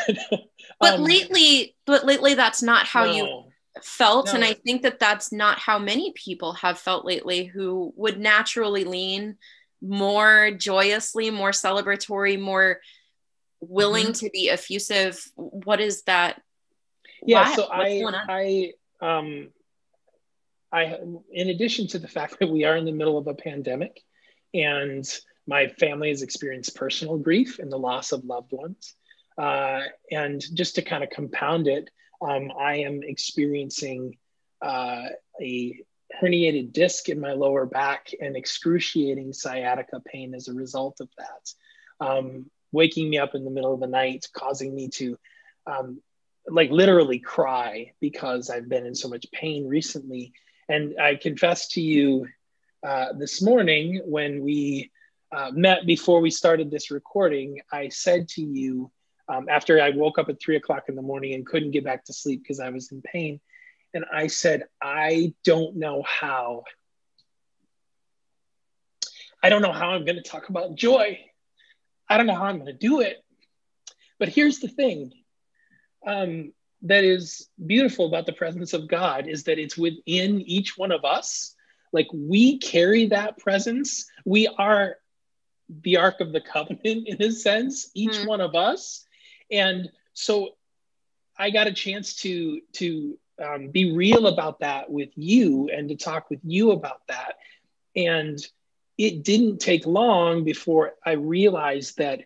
but 0.79 0.95
um, 0.95 1.03
lately, 1.03 1.75
but 1.85 2.03
lately, 2.03 2.33
that's 2.33 2.63
not 2.63 2.87
how 2.87 3.05
no, 3.05 3.11
you 3.11 3.43
felt, 3.83 4.27
no. 4.27 4.33
and 4.33 4.43
I 4.43 4.53
think 4.53 4.83
that 4.83 4.99
that's 4.99 5.31
not 5.31 5.59
how 5.59 5.79
many 5.79 6.13
people 6.13 6.53
have 6.53 6.79
felt 6.79 7.05
lately, 7.05 7.45
who 7.45 7.93
would 7.95 8.19
naturally 8.19 8.83
lean 8.83 9.37
more 9.81 10.51
joyously, 10.51 11.29
more 11.29 11.51
celebratory, 11.51 12.39
more 12.39 12.81
willing 13.59 14.07
mm-hmm. 14.07 14.25
to 14.25 14.29
be 14.31 14.49
effusive. 14.49 15.23
What 15.35 15.79
is 15.79 16.03
that 16.03 16.41
yeah 17.25 17.55
so 17.55 17.67
i 17.71 18.03
i 18.29 18.73
um 19.01 19.49
I, 20.71 20.99
in 21.31 21.49
addition 21.49 21.87
to 21.87 21.99
the 21.99 22.07
fact 22.07 22.37
that 22.39 22.49
we 22.49 22.65
are 22.65 22.77
in 22.77 22.85
the 22.85 22.91
middle 22.91 23.17
of 23.17 23.27
a 23.27 23.33
pandemic, 23.33 24.01
and 24.53 25.07
my 25.45 25.67
family 25.67 26.09
has 26.09 26.21
experienced 26.21 26.75
personal 26.75 27.17
grief 27.17 27.59
and 27.59 27.71
the 27.71 27.77
loss 27.77 28.11
of 28.11 28.25
loved 28.25 28.51
ones, 28.51 28.95
uh, 29.37 29.81
and 30.11 30.43
just 30.53 30.75
to 30.75 30.81
kind 30.81 31.03
of 31.03 31.09
compound 31.09 31.67
it, 31.67 31.89
um, 32.21 32.51
I 32.59 32.77
am 32.77 33.01
experiencing 33.03 34.17
uh, 34.61 35.07
a 35.41 35.81
herniated 36.21 36.71
disc 36.73 37.09
in 37.09 37.19
my 37.19 37.33
lower 37.33 37.65
back 37.65 38.11
and 38.19 38.35
excruciating 38.35 39.33
sciatica 39.33 40.01
pain 40.05 40.33
as 40.33 40.47
a 40.47 40.53
result 40.53 40.99
of 40.99 41.09
that, 41.17 42.05
um, 42.05 42.49
waking 42.71 43.09
me 43.09 43.17
up 43.17 43.35
in 43.35 43.43
the 43.43 43.51
middle 43.51 43.73
of 43.73 43.79
the 43.79 43.87
night, 43.87 44.27
causing 44.33 44.73
me 44.73 44.87
to 44.89 45.17
um, 45.65 46.01
like 46.47 46.71
literally 46.71 47.19
cry 47.19 47.91
because 47.99 48.49
I've 48.49 48.69
been 48.69 48.85
in 48.85 48.95
so 48.95 49.09
much 49.09 49.25
pain 49.31 49.67
recently. 49.67 50.33
And 50.69 50.99
I 50.99 51.15
confess 51.15 51.69
to 51.69 51.81
you 51.81 52.27
uh, 52.85 53.13
this 53.13 53.41
morning 53.41 54.01
when 54.05 54.41
we 54.43 54.91
uh, 55.31 55.51
met 55.53 55.85
before 55.85 56.21
we 56.21 56.31
started 56.31 56.71
this 56.71 56.89
recording, 56.89 57.59
I 57.71 57.89
said 57.89 58.29
to 58.29 58.41
you 58.41 58.91
um, 59.29 59.47
after 59.49 59.81
I 59.81 59.89
woke 59.91 60.17
up 60.17 60.29
at 60.29 60.39
three 60.39 60.55
o'clock 60.55 60.85
in 60.87 60.95
the 60.95 61.01
morning 61.01 61.33
and 61.33 61.45
couldn't 61.45 61.71
get 61.71 61.83
back 61.83 62.05
to 62.05 62.13
sleep 62.13 62.43
because 62.43 62.59
I 62.59 62.69
was 62.69 62.91
in 62.91 63.01
pain. 63.01 63.39
And 63.93 64.05
I 64.11 64.27
said, 64.27 64.63
I 64.81 65.33
don't 65.43 65.77
know 65.77 66.03
how. 66.03 66.63
I 69.41 69.49
don't 69.49 69.61
know 69.61 69.71
how 69.71 69.91
I'm 69.91 70.05
going 70.05 70.21
to 70.21 70.29
talk 70.29 70.49
about 70.49 70.75
joy. 70.75 71.19
I 72.09 72.17
don't 72.17 72.27
know 72.27 72.35
how 72.35 72.45
I'm 72.45 72.57
going 72.57 72.67
to 72.67 72.73
do 72.73 73.01
it. 73.01 73.23
But 74.19 74.29
here's 74.29 74.59
the 74.59 74.67
thing 74.67 75.13
um, 76.05 76.53
that 76.83 77.03
is 77.03 77.47
beautiful 77.63 78.07
about 78.07 78.25
the 78.25 78.33
presence 78.33 78.73
of 78.73 78.87
God 78.87 79.27
is 79.27 79.43
that 79.43 79.59
it's 79.59 79.77
within 79.77 80.41
each 80.41 80.77
one 80.77 80.91
of 80.91 81.05
us. 81.05 81.55
Like 81.93 82.07
we 82.13 82.59
carry 82.59 83.07
that 83.07 83.37
presence. 83.37 84.09
We 84.25 84.47
are 84.47 84.97
the 85.69 85.97
Ark 85.97 86.21
of 86.21 86.31
the 86.31 86.41
Covenant 86.41 87.07
in 87.07 87.21
a 87.21 87.31
sense, 87.31 87.89
each 87.93 88.11
mm. 88.11 88.27
one 88.27 88.41
of 88.41 88.55
us. 88.55 89.05
And 89.51 89.89
so 90.13 90.49
I 91.37 91.49
got 91.49 91.67
a 91.67 91.73
chance 91.73 92.15
to 92.17 92.61
to 92.73 93.17
um, 93.43 93.69
be 93.69 93.91
real 93.91 94.27
about 94.27 94.59
that 94.59 94.89
with 94.89 95.09
you 95.15 95.69
and 95.69 95.89
to 95.89 95.95
talk 95.95 96.29
with 96.29 96.39
you 96.43 96.71
about 96.71 97.01
that. 97.07 97.35
And 97.95 98.39
it 98.97 99.23
didn't 99.23 99.59
take 99.59 99.85
long 99.85 100.43
before 100.43 100.93
I 101.05 101.11
realized 101.11 101.97
that 101.97 102.21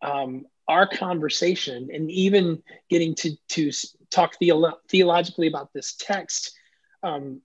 um, 0.00 0.46
our 0.66 0.86
conversation 0.86 1.90
and 1.92 2.10
even 2.10 2.62
getting 2.88 3.14
to, 3.16 3.36
to 3.48 3.70
talk 4.10 4.36
theolo- 4.40 4.78
theologically 4.88 5.46
about 5.46 5.72
this 5.72 5.94
text 5.94 6.56
um, 7.02 7.40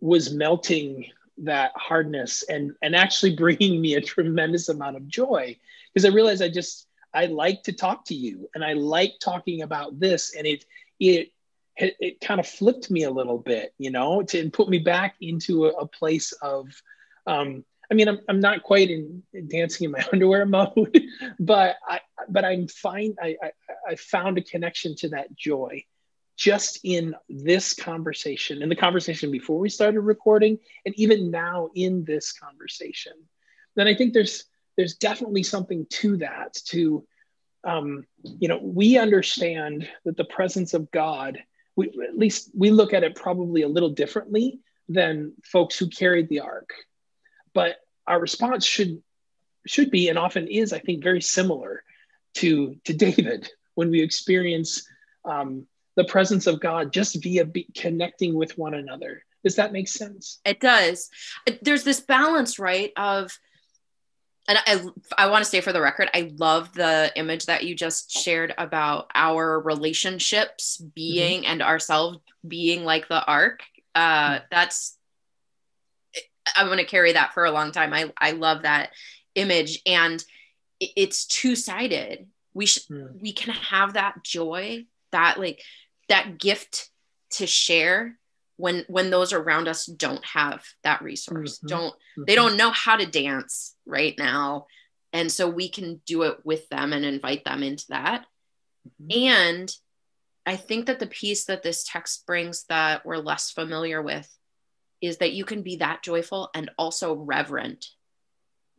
was 0.00 0.32
melting 0.32 1.06
that 1.38 1.70
hardness 1.76 2.42
and, 2.48 2.72
and 2.82 2.96
actually 2.96 3.36
bringing 3.36 3.80
me 3.80 3.94
a 3.94 4.00
tremendous 4.00 4.68
amount 4.68 4.96
of 4.96 5.06
joy 5.06 5.56
because 5.94 6.04
I 6.04 6.14
realized 6.14 6.42
I 6.42 6.48
just, 6.48 6.87
I 7.14 7.26
like 7.26 7.62
to 7.64 7.72
talk 7.72 8.04
to 8.06 8.14
you 8.14 8.48
and 8.54 8.64
I 8.64 8.74
like 8.74 9.14
talking 9.20 9.62
about 9.62 9.98
this 9.98 10.34
and 10.36 10.46
it, 10.46 10.64
it, 11.00 11.30
it, 11.76 11.96
it 12.00 12.20
kind 12.20 12.40
of 12.40 12.46
flipped 12.46 12.90
me 12.90 13.04
a 13.04 13.10
little 13.10 13.38
bit, 13.38 13.72
you 13.78 13.90
know, 13.90 14.22
to 14.22 14.40
and 14.40 14.52
put 14.52 14.68
me 14.68 14.78
back 14.78 15.14
into 15.20 15.66
a, 15.66 15.70
a 15.70 15.86
place 15.86 16.32
of, 16.42 16.66
um, 17.26 17.64
I 17.90 17.94
mean, 17.94 18.08
I'm, 18.08 18.18
I'm 18.28 18.40
not 18.40 18.62
quite 18.62 18.90
in, 18.90 19.22
in 19.32 19.48
dancing 19.48 19.86
in 19.86 19.92
my 19.92 20.04
underwear 20.12 20.44
mode, 20.44 21.02
but 21.40 21.76
I, 21.88 22.00
but 22.28 22.44
I'm 22.44 22.68
fine. 22.68 23.14
I, 23.22 23.36
I, 23.42 23.50
I 23.90 23.94
found 23.96 24.38
a 24.38 24.42
connection 24.42 24.94
to 24.96 25.08
that 25.10 25.34
joy 25.34 25.84
just 26.36 26.78
in 26.84 27.14
this 27.28 27.74
conversation, 27.74 28.62
in 28.62 28.68
the 28.68 28.76
conversation 28.76 29.30
before 29.30 29.58
we 29.58 29.68
started 29.68 30.00
recording, 30.00 30.58
and 30.86 30.94
even 30.96 31.30
now 31.30 31.68
in 31.74 32.04
this 32.04 32.32
conversation. 32.32 33.12
Then 33.74 33.88
I 33.88 33.94
think 33.94 34.14
there's 34.14 34.44
there's 34.78 34.94
definitely 34.94 35.42
something 35.42 35.86
to 35.90 36.16
that. 36.18 36.54
To 36.68 37.04
um, 37.64 38.06
you 38.22 38.48
know, 38.48 38.60
we 38.62 38.96
understand 38.96 39.86
that 40.06 40.16
the 40.16 40.24
presence 40.24 40.72
of 40.72 40.90
God. 40.90 41.38
We, 41.76 41.90
at 42.08 42.18
least 42.18 42.50
we 42.56 42.70
look 42.70 42.92
at 42.92 43.04
it 43.04 43.14
probably 43.14 43.62
a 43.62 43.68
little 43.68 43.90
differently 43.90 44.58
than 44.88 45.34
folks 45.44 45.78
who 45.78 45.86
carried 45.86 46.28
the 46.28 46.40
ark 46.40 46.70
but 47.58 47.76
our 48.06 48.20
response 48.20 48.64
should 48.64 49.02
should 49.66 49.90
be 49.90 50.08
and 50.08 50.18
often 50.18 50.46
is 50.46 50.72
i 50.72 50.78
think 50.78 51.02
very 51.02 51.20
similar 51.20 51.82
to 52.34 52.76
to 52.84 52.92
david 52.92 53.50
when 53.74 53.90
we 53.90 54.02
experience 54.02 54.86
um, 55.24 55.66
the 55.96 56.04
presence 56.04 56.46
of 56.46 56.60
god 56.60 56.92
just 56.92 57.22
via 57.22 57.46
connecting 57.76 58.34
with 58.34 58.56
one 58.56 58.74
another 58.74 59.24
does 59.44 59.56
that 59.56 59.72
make 59.72 59.88
sense 59.88 60.40
it 60.44 60.60
does 60.60 61.10
there's 61.62 61.84
this 61.84 62.00
balance 62.00 62.58
right 62.58 62.92
of 62.96 63.38
and 64.48 64.58
I, 64.66 65.24
I 65.26 65.26
want 65.28 65.44
to 65.44 65.50
say 65.50 65.60
for 65.60 65.72
the 65.72 65.80
record, 65.80 66.08
I 66.14 66.32
love 66.36 66.72
the 66.72 67.12
image 67.14 67.46
that 67.46 67.64
you 67.64 67.74
just 67.74 68.10
shared 68.10 68.54
about 68.56 69.10
our 69.14 69.60
relationships 69.60 70.78
being 70.78 71.42
mm-hmm. 71.42 71.52
and 71.52 71.62
ourselves 71.62 72.18
being 72.46 72.84
like 72.84 73.08
the 73.08 73.24
ark. 73.24 73.60
Uh, 73.94 74.30
mm-hmm. 74.30 74.44
That's 74.50 74.96
I'm 76.56 76.66
going 76.66 76.78
to 76.78 76.84
carry 76.84 77.12
that 77.12 77.34
for 77.34 77.44
a 77.44 77.50
long 77.50 77.72
time. 77.72 77.92
I, 77.92 78.12
I 78.18 78.32
love 78.32 78.62
that 78.62 78.90
image. 79.34 79.82
And 79.84 80.24
it's 80.80 81.26
two 81.26 81.54
sided. 81.54 82.26
We 82.54 82.66
should, 82.66 82.84
mm. 82.84 83.20
we 83.20 83.32
can 83.32 83.52
have 83.52 83.94
that 83.94 84.24
joy, 84.24 84.86
that 85.12 85.38
like, 85.38 85.62
that 86.08 86.38
gift 86.38 86.88
to 87.32 87.46
share 87.46 88.18
when 88.58 88.84
when 88.88 89.08
those 89.10 89.32
around 89.32 89.66
us 89.66 89.86
don't 89.86 90.24
have 90.24 90.62
that 90.84 91.02
resource 91.02 91.58
mm-hmm. 91.58 91.68
don't 91.68 91.94
mm-hmm. 91.94 92.24
they 92.26 92.34
don't 92.34 92.56
know 92.58 92.70
how 92.70 92.96
to 92.96 93.06
dance 93.06 93.74
right 93.86 94.14
now 94.18 94.66
and 95.12 95.32
so 95.32 95.48
we 95.48 95.70
can 95.70 96.02
do 96.06 96.22
it 96.22 96.38
with 96.44 96.68
them 96.68 96.92
and 96.92 97.04
invite 97.04 97.44
them 97.44 97.62
into 97.62 97.86
that 97.88 98.26
mm-hmm. 99.02 99.18
and 99.18 99.72
i 100.44 100.56
think 100.56 100.86
that 100.86 100.98
the 100.98 101.06
piece 101.06 101.46
that 101.46 101.62
this 101.62 101.84
text 101.84 102.26
brings 102.26 102.64
that 102.64 103.06
we're 103.06 103.16
less 103.16 103.50
familiar 103.50 104.02
with 104.02 104.28
is 105.00 105.18
that 105.18 105.32
you 105.32 105.44
can 105.44 105.62
be 105.62 105.76
that 105.76 106.02
joyful 106.02 106.50
and 106.54 106.70
also 106.78 107.14
reverent. 107.14 107.86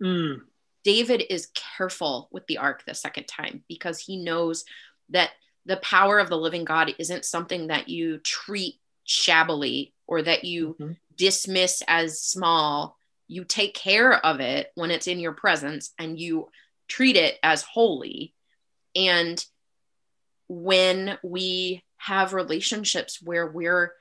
Mm. 0.04 0.42
David 0.84 1.24
is 1.30 1.52
careful 1.78 2.30
with 2.32 2.46
the 2.48 2.58
ark 2.58 2.84
the 2.86 2.94
second 2.94 3.28
time 3.28 3.64
because 3.68 4.00
he 4.00 4.18
knows 4.18 4.66
that 5.10 5.32
the 5.66 5.78
power 5.78 6.20
of 6.20 6.30
the 6.30 6.38
living 6.38 6.66
God 6.66 6.94
isn't 6.98 7.26
something 7.26 7.68
that 7.68 7.90
you 7.90 8.18
treat 8.20 8.76
shabbily 9.10 9.92
or 10.06 10.22
that 10.22 10.46
you 10.46 10.76
mm-hmm. 10.80 10.92
dismiss 11.16 11.82
as 11.88 12.22
small. 12.22 12.96
You 13.28 13.44
take 13.44 13.74
care 13.74 14.14
of 14.14 14.40
it 14.40 14.72
when 14.76 14.92
it's 14.92 15.08
in 15.08 15.20
your 15.20 15.34
presence 15.34 15.92
and 15.98 16.20
you 16.20 16.50
treat 16.88 17.16
it 17.16 17.38
as 17.42 17.64
holy. 17.64 18.34
And 18.96 19.44
when 20.48 21.18
we 21.24 21.84
have 21.98 22.34
relationships 22.34 23.20
where 23.22 23.48
we're 23.48 23.94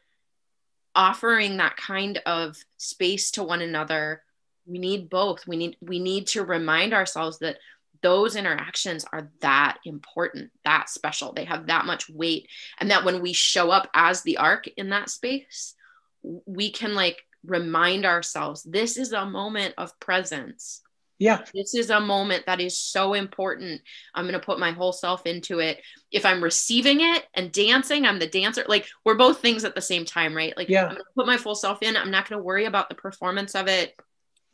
offering 0.94 1.56
that 1.56 1.76
kind 1.76 2.20
of 2.26 2.56
space 2.76 3.30
to 3.32 3.42
one 3.42 3.62
another 3.62 4.22
we 4.66 4.78
need 4.78 5.08
both 5.08 5.46
we 5.46 5.56
need 5.56 5.76
we 5.80 5.98
need 5.98 6.26
to 6.26 6.44
remind 6.44 6.92
ourselves 6.92 7.38
that 7.38 7.58
those 8.02 8.36
interactions 8.36 9.04
are 9.12 9.30
that 9.40 9.78
important 9.84 10.50
that 10.64 10.88
special 10.88 11.32
they 11.32 11.44
have 11.44 11.66
that 11.66 11.86
much 11.86 12.08
weight 12.08 12.48
and 12.78 12.90
that 12.90 13.04
when 13.04 13.20
we 13.20 13.32
show 13.32 13.70
up 13.70 13.88
as 13.94 14.22
the 14.22 14.36
ark 14.36 14.66
in 14.76 14.90
that 14.90 15.10
space 15.10 15.74
we 16.22 16.70
can 16.70 16.94
like 16.94 17.24
remind 17.44 18.04
ourselves 18.04 18.62
this 18.64 18.96
is 18.96 19.12
a 19.12 19.24
moment 19.24 19.74
of 19.78 19.98
presence 20.00 20.82
yeah. 21.18 21.42
This 21.52 21.74
is 21.74 21.90
a 21.90 22.00
moment 22.00 22.46
that 22.46 22.60
is 22.60 22.78
so 22.78 23.14
important. 23.14 23.80
I'm 24.14 24.24
going 24.24 24.34
to 24.34 24.44
put 24.44 24.60
my 24.60 24.70
whole 24.70 24.92
self 24.92 25.26
into 25.26 25.58
it. 25.58 25.82
If 26.12 26.24
I'm 26.24 26.42
receiving 26.42 27.00
it 27.00 27.26
and 27.34 27.50
dancing, 27.50 28.06
I'm 28.06 28.20
the 28.20 28.28
dancer. 28.28 28.64
Like 28.68 28.86
we're 29.04 29.16
both 29.16 29.40
things 29.40 29.64
at 29.64 29.74
the 29.74 29.80
same 29.80 30.04
time, 30.04 30.34
right? 30.34 30.56
Like 30.56 30.68
yeah. 30.68 30.84
I'm 30.84 30.90
going 30.90 30.98
to 30.98 31.04
put 31.16 31.26
my 31.26 31.36
full 31.36 31.56
self 31.56 31.82
in. 31.82 31.96
I'm 31.96 32.12
not 32.12 32.28
going 32.28 32.38
to 32.38 32.44
worry 32.44 32.66
about 32.66 32.88
the 32.88 32.94
performance 32.94 33.54
of 33.56 33.66
it, 33.66 33.96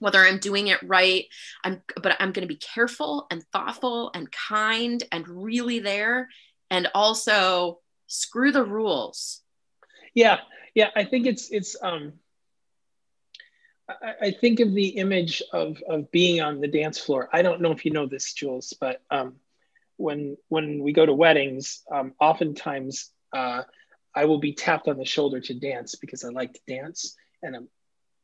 whether 0.04 0.20
I'm 0.20 0.38
doing 0.38 0.68
it 0.68 0.78
right. 0.82 1.24
I'm 1.64 1.82
but 2.02 2.16
I'm 2.20 2.32
going 2.32 2.46
to 2.46 2.54
be 2.54 2.60
careful 2.60 3.26
and 3.30 3.42
thoughtful 3.52 4.10
and 4.14 4.30
kind 4.30 5.02
and 5.10 5.26
really 5.26 5.78
there 5.78 6.28
and 6.70 6.88
also 6.94 7.80
screw 8.06 8.52
the 8.52 8.62
rules. 8.62 9.40
Yeah. 10.14 10.40
Yeah, 10.74 10.90
I 10.94 11.04
think 11.04 11.26
it's 11.26 11.50
it's 11.50 11.76
um 11.82 12.14
I, 13.86 14.30
think 14.30 14.60
of 14.60 14.72
the 14.72 14.88
image 14.88 15.42
of, 15.52 15.76
of 15.86 16.10
being 16.10 16.40
on 16.40 16.62
the 16.62 16.68
dance 16.68 16.98
floor. 16.98 17.28
I 17.34 17.42
don't 17.42 17.60
know 17.60 17.70
if 17.70 17.84
you 17.84 17.90
know 17.90 18.06
this, 18.06 18.32
Jules, 18.32 18.72
but 18.80 19.02
um, 19.10 19.34
when 19.98 20.38
when 20.48 20.82
we 20.82 20.94
go 20.94 21.04
to 21.04 21.12
weddings, 21.12 21.82
um, 21.92 22.14
oftentimes 22.18 23.10
uh, 23.34 23.62
I 24.14 24.24
will 24.24 24.38
be 24.38 24.54
tapped 24.54 24.88
on 24.88 24.96
the 24.96 25.04
shoulder 25.04 25.40
to 25.40 25.54
dance 25.54 25.96
because 25.96 26.24
I 26.24 26.28
like 26.28 26.54
to 26.54 26.60
dance 26.66 27.14
and 27.42 27.56
I'm, 27.56 27.68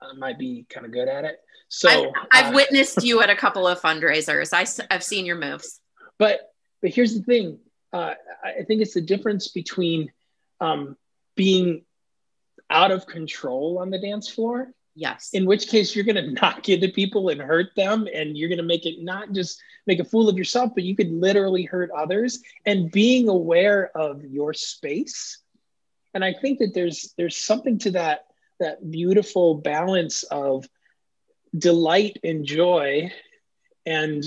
i 0.00 0.14
might 0.14 0.38
be 0.38 0.64
kind 0.70 0.87
of 0.87 0.92
good 0.92 1.08
at 1.08 1.25
it. 1.25 1.38
So 1.70 1.88
I've, 1.88 2.12
I've 2.32 2.52
uh, 2.52 2.56
witnessed 2.56 3.04
you 3.04 3.22
at 3.22 3.30
a 3.30 3.36
couple 3.36 3.66
of 3.66 3.80
fundraisers. 3.80 4.52
I, 4.52 4.66
I've 4.92 5.04
seen 5.04 5.24
your 5.24 5.36
moves. 5.36 5.80
But 6.18 6.52
but 6.82 6.90
here's 6.90 7.14
the 7.14 7.22
thing. 7.22 7.60
Uh, 7.92 8.14
I 8.44 8.64
think 8.64 8.82
it's 8.82 8.94
the 8.94 9.00
difference 9.00 9.48
between 9.48 10.10
um, 10.60 10.96
being 11.36 11.84
out 12.68 12.90
of 12.90 13.06
control 13.06 13.78
on 13.80 13.90
the 13.90 14.00
dance 14.00 14.28
floor. 14.28 14.72
Yes. 14.96 15.30
In 15.32 15.46
which 15.46 15.68
case 15.68 15.94
you're 15.94 16.04
going 16.04 16.16
to 16.24 16.32
knock 16.32 16.68
into 16.68 16.88
people 16.88 17.28
and 17.28 17.40
hurt 17.40 17.68
them 17.76 18.08
and 18.12 18.36
you're 18.36 18.48
going 18.48 18.58
to 18.58 18.64
make 18.64 18.84
it 18.84 19.02
not 19.02 19.32
just 19.32 19.60
make 19.86 20.00
a 20.00 20.04
fool 20.04 20.28
of 20.28 20.36
yourself 20.36 20.72
but 20.74 20.84
you 20.84 20.96
could 20.96 21.10
literally 21.10 21.64
hurt 21.64 21.90
others 21.96 22.40
and 22.66 22.90
being 22.90 23.28
aware 23.28 23.96
of 23.96 24.24
your 24.24 24.52
space. 24.52 25.38
And 26.14 26.24
I 26.24 26.32
think 26.32 26.58
that 26.58 26.74
there's 26.74 27.14
there's 27.16 27.36
something 27.36 27.78
to 27.78 27.92
that 27.92 28.26
that 28.58 28.90
beautiful 28.90 29.54
balance 29.54 30.24
of 30.24 30.68
delight 31.57 32.19
and 32.23 32.45
joy 32.45 33.11
and 33.87 34.25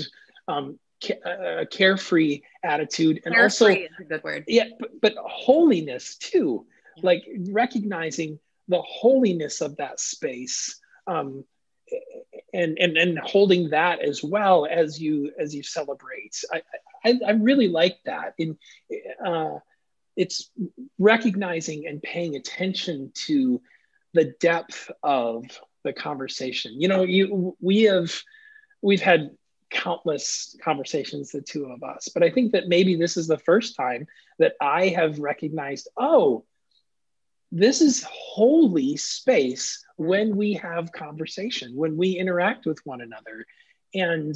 um, 0.48 0.78
a 1.24 1.66
carefree 1.66 2.42
attitude 2.62 3.20
and 3.24 3.34
carefree 3.34 3.42
also 3.42 3.68
is 3.68 3.90
a 4.00 4.04
good 4.04 4.24
word 4.24 4.44
yeah 4.48 4.64
but, 4.78 5.00
but 5.00 5.14
holiness 5.18 6.16
too 6.16 6.66
yeah. 6.96 7.02
like 7.04 7.24
recognizing 7.50 8.38
the 8.68 8.80
holiness 8.80 9.60
of 9.60 9.76
that 9.76 10.00
space 10.00 10.80
um, 11.06 11.44
and, 12.54 12.78
and 12.78 12.96
and 12.96 13.18
holding 13.18 13.70
that 13.70 14.00
as 14.00 14.22
well 14.22 14.66
as 14.70 15.00
you 15.00 15.30
as 15.38 15.54
you 15.54 15.62
celebrate 15.62 16.42
i 16.52 16.62
i, 17.04 17.18
I 17.26 17.30
really 17.32 17.68
like 17.68 17.98
that 18.06 18.34
in 18.38 18.56
uh, 19.24 19.58
it's 20.16 20.50
recognizing 20.98 21.86
and 21.86 22.02
paying 22.02 22.36
attention 22.36 23.12
to 23.26 23.60
the 24.14 24.32
depth 24.40 24.90
of 25.02 25.44
the 25.84 25.92
conversation 25.92 26.80
you 26.80 26.88
know 26.88 27.02
you 27.02 27.56
we 27.60 27.82
have 27.82 28.12
we've 28.82 29.00
had 29.00 29.30
countless 29.74 30.56
conversations, 30.62 31.30
the 31.30 31.42
two 31.42 31.66
of 31.66 31.82
us. 31.82 32.08
But 32.12 32.22
I 32.22 32.30
think 32.30 32.52
that 32.52 32.68
maybe 32.68 32.96
this 32.96 33.16
is 33.16 33.26
the 33.26 33.38
first 33.38 33.76
time 33.76 34.06
that 34.38 34.54
I 34.60 34.88
have 34.88 35.18
recognized, 35.18 35.88
oh, 35.96 36.44
this 37.52 37.80
is 37.80 38.06
holy 38.08 38.96
space 38.96 39.84
when 39.96 40.36
we 40.36 40.54
have 40.54 40.92
conversation, 40.92 41.76
when 41.76 41.96
we 41.96 42.12
interact 42.12 42.66
with 42.66 42.78
one 42.84 43.00
another. 43.00 43.46
And 43.94 44.34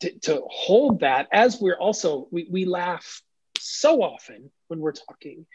to, 0.00 0.18
to 0.20 0.42
hold 0.48 1.00
that 1.00 1.28
as 1.32 1.60
we're 1.60 1.78
also, 1.78 2.28
we, 2.30 2.48
we 2.50 2.64
laugh 2.64 3.22
so 3.58 4.02
often 4.02 4.50
when 4.68 4.80
we're 4.80 4.92
talking. 4.92 5.46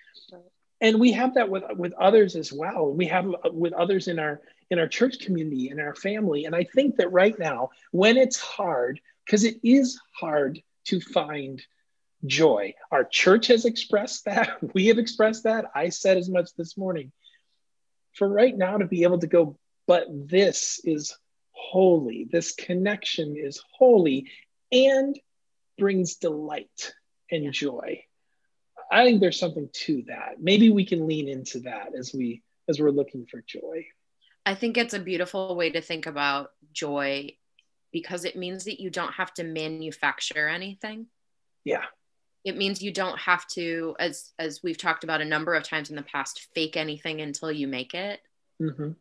And 0.82 1.00
we 1.00 1.14
have 1.14 1.36
that 1.36 1.50
with, 1.50 1.64
with 1.76 1.94
others 1.94 2.36
as 2.36 2.52
well. 2.52 2.94
We 2.94 3.08
have 3.08 3.28
uh, 3.28 3.50
with 3.52 3.74
others 3.74 4.08
in 4.08 4.20
our 4.20 4.42
in 4.70 4.80
our 4.80 4.88
church 4.88 5.20
community, 5.20 5.70
and 5.70 5.80
in 5.80 5.86
our 5.86 5.96
family. 5.96 6.46
And 6.46 6.56
I 6.56 6.64
think 6.64 6.98
that 6.98 7.12
right 7.12 7.38
now, 7.38 7.70
when 7.92 8.18
it's 8.18 8.40
hard, 8.40 9.00
because 9.26 9.44
it 9.44 9.58
is 9.64 10.00
hard 10.20 10.62
to 10.86 11.00
find 11.00 11.62
joy, 12.26 12.74
our 12.92 13.04
church 13.04 13.48
has 13.48 13.66
expressed 13.66 14.26
that. 14.26 14.58
We 14.74 14.88
have 14.88 14.98
expressed 14.98 15.44
that. 15.44 15.66
I 15.76 15.90
said 15.90 16.18
as 16.18 16.30
much 16.30 16.50
this 16.58 16.78
morning. 16.78 17.12
For 18.14 18.28
right 18.28 18.56
now 18.58 18.78
to 18.78 18.86
be 18.86 19.04
able 19.04 19.20
to 19.20 19.28
go, 19.28 19.58
but 19.88 20.08
this 20.10 20.80
is 20.84 21.16
holy, 21.52 22.28
this 22.32 22.54
connection 22.54 23.36
is 23.38 23.62
holy 23.78 24.30
and 24.72 25.20
brings 25.78 26.16
delight 26.16 26.94
and 27.32 27.52
joy. 27.52 28.04
I 28.92 29.04
think 29.04 29.20
there's 29.20 29.40
something 29.40 29.70
to 29.74 30.04
that. 30.08 30.36
Maybe 30.40 30.70
we 30.70 30.86
can 30.86 31.08
lean 31.08 31.28
into 31.28 31.62
that 31.62 31.90
as 31.98 32.14
we 32.14 32.44
as 32.68 32.80
we're 32.80 32.92
looking 32.92 33.26
for 33.26 33.44
joy. 33.46 33.86
I 34.46 34.54
think 34.56 34.78
it's 34.78 34.94
a 34.94 35.00
beautiful 35.00 35.56
way 35.56 35.72
to 35.72 35.82
think 35.82 36.06
about 36.06 36.52
joy 36.72 37.36
because 37.92 38.26
it 38.26 38.36
means 38.36 38.66
that 38.66 38.80
you 38.82 38.90
don't 38.90 39.14
have 39.14 39.34
to 39.36 39.44
manufacture 39.44 40.48
anything. 40.48 41.08
Yeah. 41.64 41.86
It 42.44 42.58
means 42.58 42.82
you 42.82 42.92
don't 42.92 43.18
have 43.18 43.48
to, 43.50 43.96
as 43.98 44.32
as 44.38 44.62
we've 44.62 44.78
talked 44.78 45.04
about 45.04 45.22
a 45.22 45.26
number 45.26 45.56
of 45.56 45.64
times 45.64 45.90
in 45.90 45.96
the 45.96 46.04
past, 46.04 46.48
fake 46.54 46.78
anything 46.78 47.22
until 47.22 47.52
you 47.52 47.68
make 47.68 47.96
it. 47.96 48.20
Mm-hmm. 48.62 48.92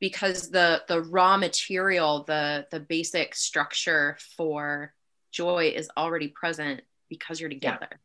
Because 0.00 0.50
the 0.50 0.82
the 0.88 1.00
raw 1.00 1.36
material, 1.36 2.24
the 2.24 2.66
the 2.72 2.80
basic 2.80 3.36
structure 3.36 4.16
for 4.36 4.94
joy 5.30 5.72
is 5.76 5.88
already 5.96 6.26
present 6.26 6.80
because 7.08 7.38
you're 7.38 7.50
together, 7.50 7.86
yeah. 7.90 7.96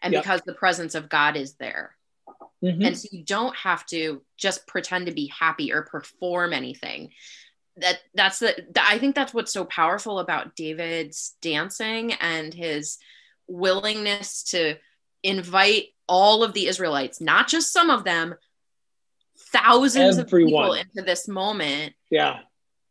and 0.00 0.14
because 0.14 0.40
the 0.46 0.54
presence 0.54 0.94
of 0.94 1.10
God 1.10 1.36
is 1.36 1.54
there. 1.54 1.94
Mm-hmm. 2.62 2.82
And 2.82 2.98
so 2.98 3.08
you 3.10 3.24
don't 3.24 3.56
have 3.56 3.86
to 3.86 4.22
just 4.36 4.66
pretend 4.66 5.06
to 5.06 5.12
be 5.12 5.26
happy 5.26 5.72
or 5.72 5.82
perform 5.82 6.52
anything. 6.52 7.10
That 7.76 7.98
that's 8.14 8.38
the, 8.40 8.54
the 8.70 8.84
I 8.84 8.98
think 8.98 9.14
that's 9.14 9.32
what's 9.32 9.52
so 9.52 9.64
powerful 9.64 10.18
about 10.18 10.56
David's 10.56 11.34
dancing 11.40 12.12
and 12.14 12.52
his 12.52 12.98
willingness 13.48 14.44
to 14.44 14.76
invite 15.22 15.88
all 16.06 16.42
of 16.42 16.52
the 16.52 16.66
Israelites, 16.66 17.20
not 17.20 17.48
just 17.48 17.72
some 17.72 17.88
of 17.90 18.04
them, 18.04 18.34
thousands 19.52 20.18
Everyone. 20.18 20.24
of 20.24 20.48
people 20.48 20.72
into 20.74 21.02
this 21.02 21.28
moment. 21.28 21.94
Yeah. 22.10 22.40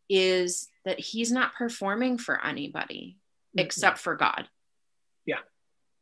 Is 0.10 0.68
that 0.86 1.00
he's 1.00 1.32
not 1.32 1.54
performing 1.54 2.18
for 2.18 2.44
anybody 2.44 3.18
mm-hmm. 3.56 3.66
except 3.66 4.00
for 4.00 4.16
God 4.16 4.48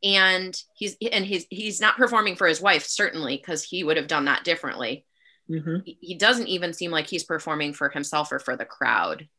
and 0.03 0.61
he's 0.75 0.95
and 1.11 1.25
he's 1.25 1.45
he's 1.49 1.81
not 1.81 1.97
performing 1.97 2.35
for 2.35 2.47
his 2.47 2.61
wife 2.61 2.85
certainly 2.85 3.37
because 3.37 3.63
he 3.63 3.83
would 3.83 3.97
have 3.97 4.07
done 4.07 4.25
that 4.25 4.43
differently. 4.43 5.05
Mm-hmm. 5.49 5.77
he 6.01 6.15
doesn't 6.15 6.47
even 6.47 6.73
seem 6.73 6.91
like 6.91 7.07
he's 7.07 7.23
performing 7.23 7.71
for 7.71 7.87
himself 7.87 8.33
or 8.33 8.39
for 8.39 8.57
the 8.57 8.65
crowd. 8.65 9.29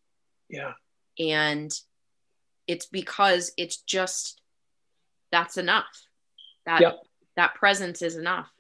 Yeah. 0.49 0.73
And 1.19 1.71
it's 2.67 2.87
because 2.87 3.53
it's 3.59 3.83
just 3.83 4.41
that's 5.31 5.59
enough. 5.59 5.85
That 6.65 6.81
yep. 6.81 7.01
that 7.37 7.55
presence 7.57 8.01
is 8.01 8.17
enough. 8.17 8.51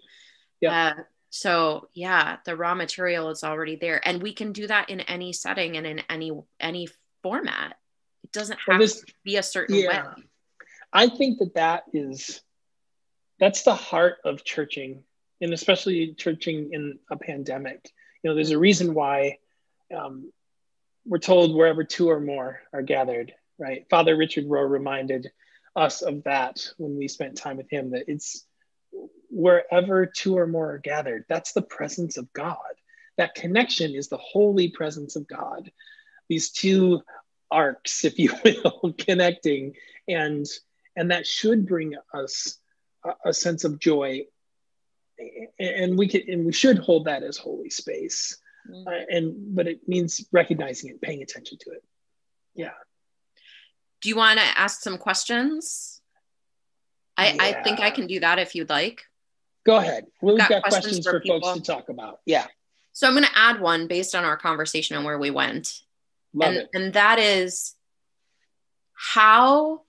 Yeah 0.60 0.88
uh, 0.88 1.02
so 1.30 1.88
yeah 1.94 2.36
the 2.44 2.54
raw 2.54 2.74
material 2.74 3.30
is 3.30 3.42
already 3.42 3.76
there. 3.76 4.06
And 4.06 4.22
we 4.22 4.34
can 4.34 4.52
do 4.52 4.66
that 4.66 4.90
in 4.90 5.00
any 5.00 5.32
setting 5.32 5.78
and 5.78 5.86
in 5.86 6.02
any 6.10 6.30
any 6.60 6.88
format. 7.22 7.76
It 8.24 8.32
doesn't 8.32 8.58
have 8.68 8.78
this, 8.78 9.00
to 9.00 9.12
be 9.24 9.36
a 9.36 9.42
certain 9.42 9.76
yeah. 9.76 9.88
way 9.88 10.24
I 10.92 11.08
think 11.08 11.38
that 11.38 11.54
that 11.54 11.84
is 11.92 12.40
that's 13.38 13.62
the 13.62 13.74
heart 13.74 14.16
of 14.24 14.44
churching, 14.44 15.04
and 15.40 15.52
especially 15.52 16.14
churching 16.14 16.70
in 16.72 16.98
a 17.10 17.16
pandemic. 17.16 17.90
You 18.22 18.30
know, 18.30 18.34
there's 18.34 18.50
a 18.50 18.58
reason 18.58 18.94
why 18.94 19.38
um, 19.96 20.32
we're 21.06 21.18
told 21.18 21.54
wherever 21.54 21.84
two 21.84 22.10
or 22.10 22.20
more 22.20 22.60
are 22.72 22.82
gathered, 22.82 23.32
right? 23.58 23.86
Father 23.88 24.16
Richard 24.16 24.46
Rohr 24.46 24.68
reminded 24.68 25.30
us 25.76 26.02
of 26.02 26.24
that 26.24 26.66
when 26.78 26.96
we 26.96 27.06
spent 27.06 27.36
time 27.36 27.58
with 27.58 27.70
him. 27.70 27.90
That 27.90 28.04
it's 28.08 28.44
wherever 29.30 30.06
two 30.06 30.36
or 30.36 30.46
more 30.46 30.72
are 30.72 30.78
gathered. 30.78 31.24
That's 31.28 31.52
the 31.52 31.62
presence 31.62 32.16
of 32.16 32.32
God. 32.32 32.56
That 33.18 33.34
connection 33.34 33.94
is 33.94 34.08
the 34.08 34.16
holy 34.16 34.68
presence 34.70 35.16
of 35.16 35.28
God. 35.28 35.70
These 36.28 36.50
two 36.50 37.02
arks, 37.50 38.04
if 38.04 38.18
you 38.18 38.32
will, 38.44 38.94
connecting 38.98 39.74
and 40.08 40.46
and 40.98 41.12
that 41.12 41.26
should 41.26 41.66
bring 41.66 41.94
us 42.12 42.58
a, 43.04 43.30
a 43.30 43.32
sense 43.32 43.64
of 43.64 43.78
joy. 43.78 44.22
And 45.58 45.96
we 45.96 46.08
can 46.08 46.22
and 46.28 46.46
we 46.46 46.52
should 46.52 46.78
hold 46.78 47.06
that 47.06 47.22
as 47.22 47.36
holy 47.36 47.70
space. 47.70 48.36
Mm-hmm. 48.68 48.88
uh, 48.88 49.16
and 49.16 49.54
but 49.54 49.66
it 49.66 49.88
means 49.88 50.26
recognizing 50.32 50.90
it 50.90 51.00
paying 51.00 51.22
attention 51.22 51.58
to 51.60 51.70
it. 51.70 51.84
Yeah. 52.54 52.74
Do 54.02 54.08
you 54.08 54.16
want 54.16 54.38
to 54.38 54.44
ask 54.44 54.82
some 54.82 54.98
questions? 54.98 56.00
I, 57.16 57.32
yeah. 57.32 57.42
I 57.42 57.62
think 57.64 57.80
i 57.80 57.90
can 57.90 58.06
do 58.06 58.20
that 58.20 58.38
if 58.38 58.54
you'd 58.54 58.70
like. 58.70 59.02
Go 59.66 59.76
ahead. 59.76 60.06
We've 60.22 60.38
got, 60.38 60.48
got 60.48 60.62
questions, 60.62 61.04
questions, 61.04 61.06
for, 61.06 61.20
for 61.20 61.40
folks 61.40 61.58
to 61.58 61.72
talk 61.72 61.88
about. 61.88 62.20
Yeah. 62.26 62.46
So 62.92 63.06
i'm 63.06 63.14
going 63.14 63.24
to 63.24 63.38
add 63.38 63.60
one 63.60 63.86
based 63.86 64.14
on 64.14 64.24
our 64.24 64.36
conversation 64.36 64.96
and 64.96 65.04
where 65.04 65.18
we 65.18 65.30
went. 65.30 65.80
Love 66.32 66.50
and, 66.50 66.58
it. 66.58 66.68
and 66.74 66.92
that 66.92 67.18
is 67.18 67.74
how 68.94 69.82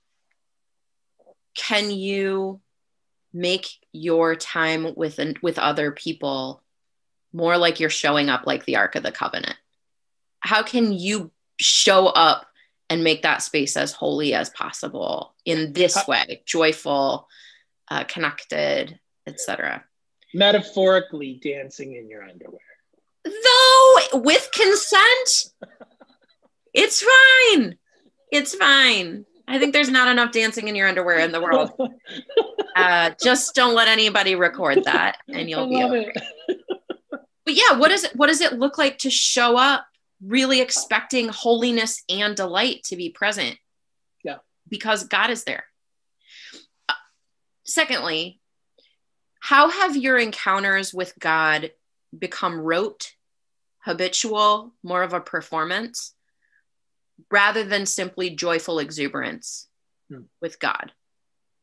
can 1.56 1.92
you 1.92 2.60
make 3.34 3.68
your 3.92 4.36
time 4.36 4.94
with 4.96 5.20
with 5.42 5.60
other 5.60 5.92
people 5.92 6.64
more 7.32 7.58
like 7.58 7.80
you're 7.80 7.90
showing 7.90 8.30
up 8.30 8.48
like 8.48 8.66
the 8.66 8.78
ark 8.78 8.96
of 8.96 9.04
the 9.04 9.12
covenant? 9.12 9.56
How 10.40 10.64
can 10.64 10.94
you 10.94 11.32
show 11.60 12.08
up 12.08 12.46
and 12.90 13.04
make 13.04 13.22
that 13.22 13.42
space 13.42 13.78
as 13.78 13.92
holy 13.92 14.34
as 14.34 14.50
possible 14.50 15.36
in 15.46 15.74
this 15.74 16.08
way 16.08 16.42
joyful 16.46 17.28
uh, 17.90 18.04
connected 18.06 19.00
etc 19.28 19.84
metaphorically 20.34 21.40
dancing 21.42 21.96
in 21.96 22.10
your 22.10 22.24
underwear. 22.24 22.60
Though 23.24 24.20
with 24.20 24.50
consent? 24.52 25.54
It's 26.72 27.04
fine. 27.04 27.80
It's 28.32 28.54
fine 28.54 29.26
I 29.50 29.58
think 29.58 29.74
there's 29.74 29.90
not 29.90 30.08
enough 30.08 30.32
dancing 30.32 30.68
in 30.68 30.76
your 30.76 30.88
underwear 30.88 31.20
in 31.20 31.32
the 31.32 31.42
world. 31.42 31.72
Uh, 32.76 33.12
just 33.22 33.56
don't 33.56 33.74
let 33.74 33.88
anybody 33.88 34.36
record 34.36 34.84
that, 34.86 35.18
and 35.28 35.50
you'll 35.50 35.68
be 35.68 35.84
okay. 35.84 36.14
but 36.48 37.56
yeah, 37.56 37.78
what 37.78 37.90
does 37.90 38.06
it 38.06 38.16
what 38.16 38.28
does 38.28 38.40
it 38.40 38.54
look 38.54 38.78
like 38.78 39.00
to 39.00 39.10
show 39.10 39.58
up 39.58 39.86
really 40.24 40.62
expecting 40.62 41.28
holiness 41.30 42.04
and 42.08 42.36
delight 42.38 42.84
to 42.86 42.96
be 42.96 43.10
present? 43.10 43.58
Yeah, 44.24 44.38
because 44.70 45.06
God 45.06 45.30
is 45.32 45.44
there. 45.44 45.66
Uh, 46.88 46.94
secondly, 47.66 48.40
how 49.40 49.70
have 49.70 49.98
your 49.98 50.18
encounters 50.18 50.94
with 50.94 51.14
God 51.20 51.72
become 52.18 52.62
rote, 52.62 53.14
habitual, 53.80 54.74
more 54.84 55.04
of 55.04 55.14
a 55.14 55.20
performance, 55.20 56.14
rather 57.32 57.64
than 57.64 57.86
simply 57.86 58.32
joyful 58.32 58.80
exuberance 58.80 59.68
hmm. 60.10 60.22
with 60.42 60.60
God. 60.60 60.92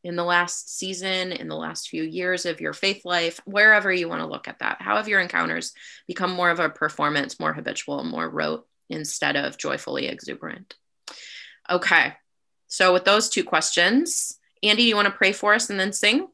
In 0.03 0.15
the 0.15 0.23
last 0.23 0.77
season, 0.77 1.31
in 1.31 1.47
the 1.47 1.55
last 1.55 1.89
few 1.89 2.03
years 2.03 2.45
of 2.45 2.61
your 2.61 2.73
faith 2.73 3.03
life, 3.03 3.41
wherever 3.45 3.91
you 3.91 4.07
want 4.07 4.21
to 4.21 4.27
look 4.27 4.47
at 4.47 4.59
that, 4.59 4.77
how 4.79 4.97
have 4.97 5.07
your 5.07 5.19
encounters 5.19 5.73
become 6.07 6.31
more 6.31 6.49
of 6.49 6.59
a 6.59 6.69
performance, 6.69 7.39
more 7.39 7.53
habitual, 7.53 8.03
more 8.03 8.29
rote 8.29 8.65
instead 8.89 9.35
of 9.35 9.57
joyfully 9.57 10.07
exuberant? 10.07 10.75
Okay. 11.69 12.13
So, 12.67 12.93
with 12.93 13.05
those 13.05 13.29
two 13.29 13.43
questions, 13.43 14.37
Andy, 14.63 14.83
do 14.83 14.87
you 14.87 14.95
want 14.95 15.07
to 15.07 15.13
pray 15.13 15.33
for 15.33 15.53
us 15.53 15.69
and 15.69 15.79
then 15.79 15.93
sing? 15.93 16.27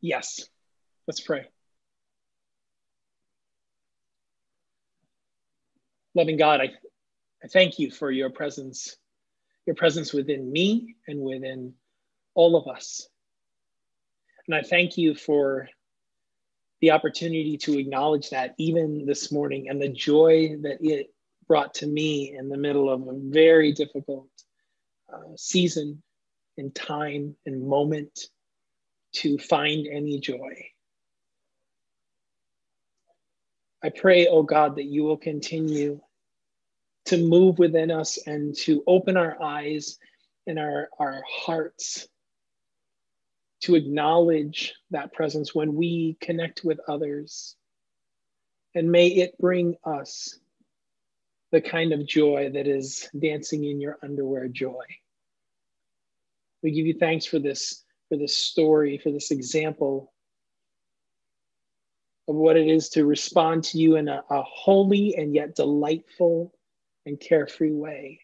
Yes. 0.00 0.48
Let's 1.06 1.20
pray. 1.20 1.46
Loving 6.14 6.38
God, 6.38 6.60
I, 6.60 6.70
I 7.46 7.48
thank 7.48 7.78
you 7.78 7.92
for 7.92 8.10
your 8.10 8.28
presence, 8.28 8.96
your 9.66 9.76
presence 9.76 10.12
within 10.12 10.50
me 10.50 10.96
and 11.06 11.20
within 11.20 11.74
all 12.34 12.56
of 12.56 12.66
us. 12.66 13.08
And 14.48 14.56
I 14.56 14.62
thank 14.62 14.98
you 14.98 15.14
for 15.14 15.68
the 16.80 16.90
opportunity 16.90 17.56
to 17.58 17.78
acknowledge 17.78 18.30
that 18.30 18.56
even 18.58 19.06
this 19.06 19.30
morning 19.30 19.68
and 19.68 19.80
the 19.80 19.88
joy 19.88 20.56
that 20.62 20.78
it 20.80 21.14
brought 21.46 21.72
to 21.74 21.86
me 21.86 22.34
in 22.36 22.48
the 22.48 22.58
middle 22.58 22.90
of 22.90 23.02
a 23.02 23.12
very 23.14 23.70
difficult 23.70 24.26
uh, 25.08 25.36
season 25.36 26.02
and 26.58 26.74
time 26.74 27.36
and 27.46 27.64
moment 27.64 28.26
to 29.12 29.38
find 29.38 29.86
any 29.86 30.18
joy. 30.18 30.66
I 33.84 33.90
pray, 33.90 34.26
oh 34.26 34.42
God, 34.42 34.74
that 34.74 34.86
you 34.86 35.04
will 35.04 35.16
continue 35.16 36.00
to 37.06 37.16
move 37.16 37.58
within 37.58 37.90
us 37.90 38.18
and 38.26 38.56
to 38.58 38.82
open 38.86 39.16
our 39.16 39.40
eyes 39.42 39.98
and 40.46 40.58
our, 40.58 40.88
our 40.98 41.22
hearts 41.28 42.08
to 43.62 43.74
acknowledge 43.74 44.74
that 44.90 45.12
presence 45.12 45.54
when 45.54 45.74
we 45.74 46.16
connect 46.20 46.64
with 46.64 46.78
others. 46.88 47.56
And 48.74 48.92
may 48.92 49.08
it 49.08 49.38
bring 49.38 49.76
us 49.84 50.38
the 51.52 51.60
kind 51.60 51.92
of 51.92 52.06
joy 52.06 52.50
that 52.52 52.66
is 52.66 53.08
dancing 53.18 53.64
in 53.64 53.80
your 53.80 53.98
underwear 54.02 54.48
joy. 54.48 54.84
We 56.62 56.72
give 56.72 56.86
you 56.86 56.94
thanks 56.94 57.24
for 57.24 57.38
this, 57.38 57.84
for 58.08 58.18
this 58.18 58.36
story, 58.36 58.98
for 58.98 59.10
this 59.10 59.30
example 59.30 60.12
of 62.28 62.34
what 62.34 62.56
it 62.56 62.66
is 62.66 62.88
to 62.90 63.06
respond 63.06 63.62
to 63.64 63.78
you 63.78 63.96
in 63.96 64.08
a, 64.08 64.22
a 64.30 64.42
holy 64.42 65.14
and 65.16 65.34
yet 65.34 65.54
delightful 65.54 66.52
and 67.06 67.18
carefree 67.18 67.72
way. 67.72 68.20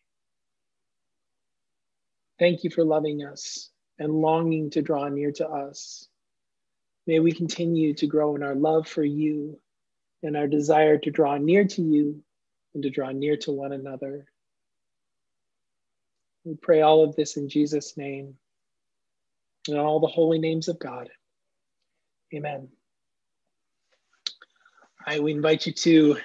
Thank 2.38 2.64
you 2.64 2.70
for 2.70 2.84
loving 2.84 3.24
us 3.24 3.70
and 3.98 4.12
longing 4.12 4.70
to 4.70 4.82
draw 4.82 5.08
near 5.08 5.30
to 5.32 5.48
us. 5.48 6.08
May 7.06 7.20
we 7.20 7.32
continue 7.32 7.94
to 7.94 8.06
grow 8.06 8.34
in 8.34 8.42
our 8.42 8.54
love 8.54 8.88
for 8.88 9.04
you 9.04 9.58
and 10.22 10.36
our 10.36 10.48
desire 10.48 10.98
to 10.98 11.10
draw 11.10 11.38
near 11.38 11.64
to 11.64 11.82
you 11.82 12.22
and 12.74 12.82
to 12.82 12.90
draw 12.90 13.10
near 13.10 13.36
to 13.38 13.52
one 13.52 13.72
another. 13.72 14.26
We 16.44 16.54
pray 16.56 16.80
all 16.80 17.04
of 17.04 17.14
this 17.14 17.36
in 17.36 17.48
Jesus' 17.48 17.96
name 17.96 18.34
and 19.68 19.78
all 19.78 20.00
the 20.00 20.08
holy 20.08 20.38
names 20.38 20.68
of 20.68 20.78
God. 20.78 21.08
Amen. 22.34 22.68
Right, 25.06 25.22
we 25.22 25.32
invite 25.32 25.66
you 25.66 25.72
to 25.72 26.16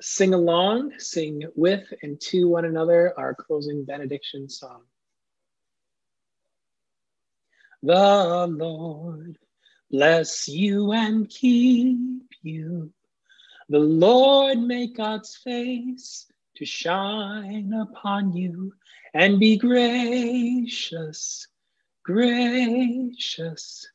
sing 0.00 0.34
along, 0.34 0.92
sing 0.98 1.44
with 1.54 1.84
and 2.02 2.20
to 2.20 2.48
one 2.48 2.64
another 2.64 3.14
our 3.18 3.34
closing 3.34 3.84
benediction 3.84 4.48
song. 4.48 4.82
The 7.82 8.46
Lord 8.48 9.38
bless 9.90 10.48
you 10.48 10.92
and 10.92 11.28
keep 11.28 12.28
you. 12.42 12.92
The 13.68 13.78
Lord 13.78 14.58
make 14.58 14.96
God's 14.96 15.36
face 15.36 16.26
to 16.56 16.64
shine 16.64 17.72
upon 17.72 18.32
you 18.32 18.74
and 19.14 19.40
be 19.40 19.56
gracious, 19.56 21.48
gracious, 22.04 23.88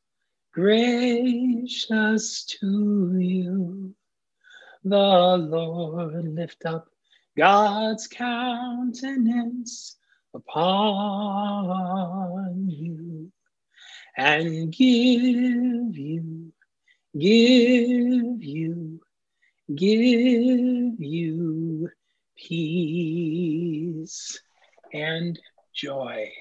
gracious 0.54 2.44
to 2.46 3.18
you. 3.20 3.96
The 4.90 5.38
Lord 5.38 6.34
lift 6.34 6.66
up 6.66 6.88
God's 7.36 8.08
countenance 8.08 9.98
upon 10.34 11.50
you 12.70 13.30
and 14.16 14.72
give 14.72 15.98
you, 15.98 16.54
give 17.20 18.42
you, 18.42 19.02
give 19.76 21.02
you 21.02 21.90
peace 22.38 23.60
and 24.94 25.38
joy. 25.76 26.32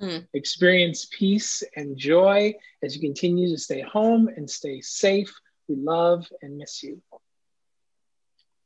Mm. 0.00 0.28
Experience 0.34 1.08
peace 1.10 1.64
and 1.74 1.96
joy 1.98 2.54
as 2.84 2.94
you 2.94 3.00
continue 3.00 3.48
to 3.48 3.58
stay 3.58 3.80
home 3.80 4.28
and 4.28 4.48
stay 4.48 4.80
safe. 4.82 5.34
We 5.66 5.74
love 5.74 6.28
and 6.42 6.58
miss 6.58 6.84
you. 6.84 7.02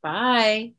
Bye. 0.03 0.75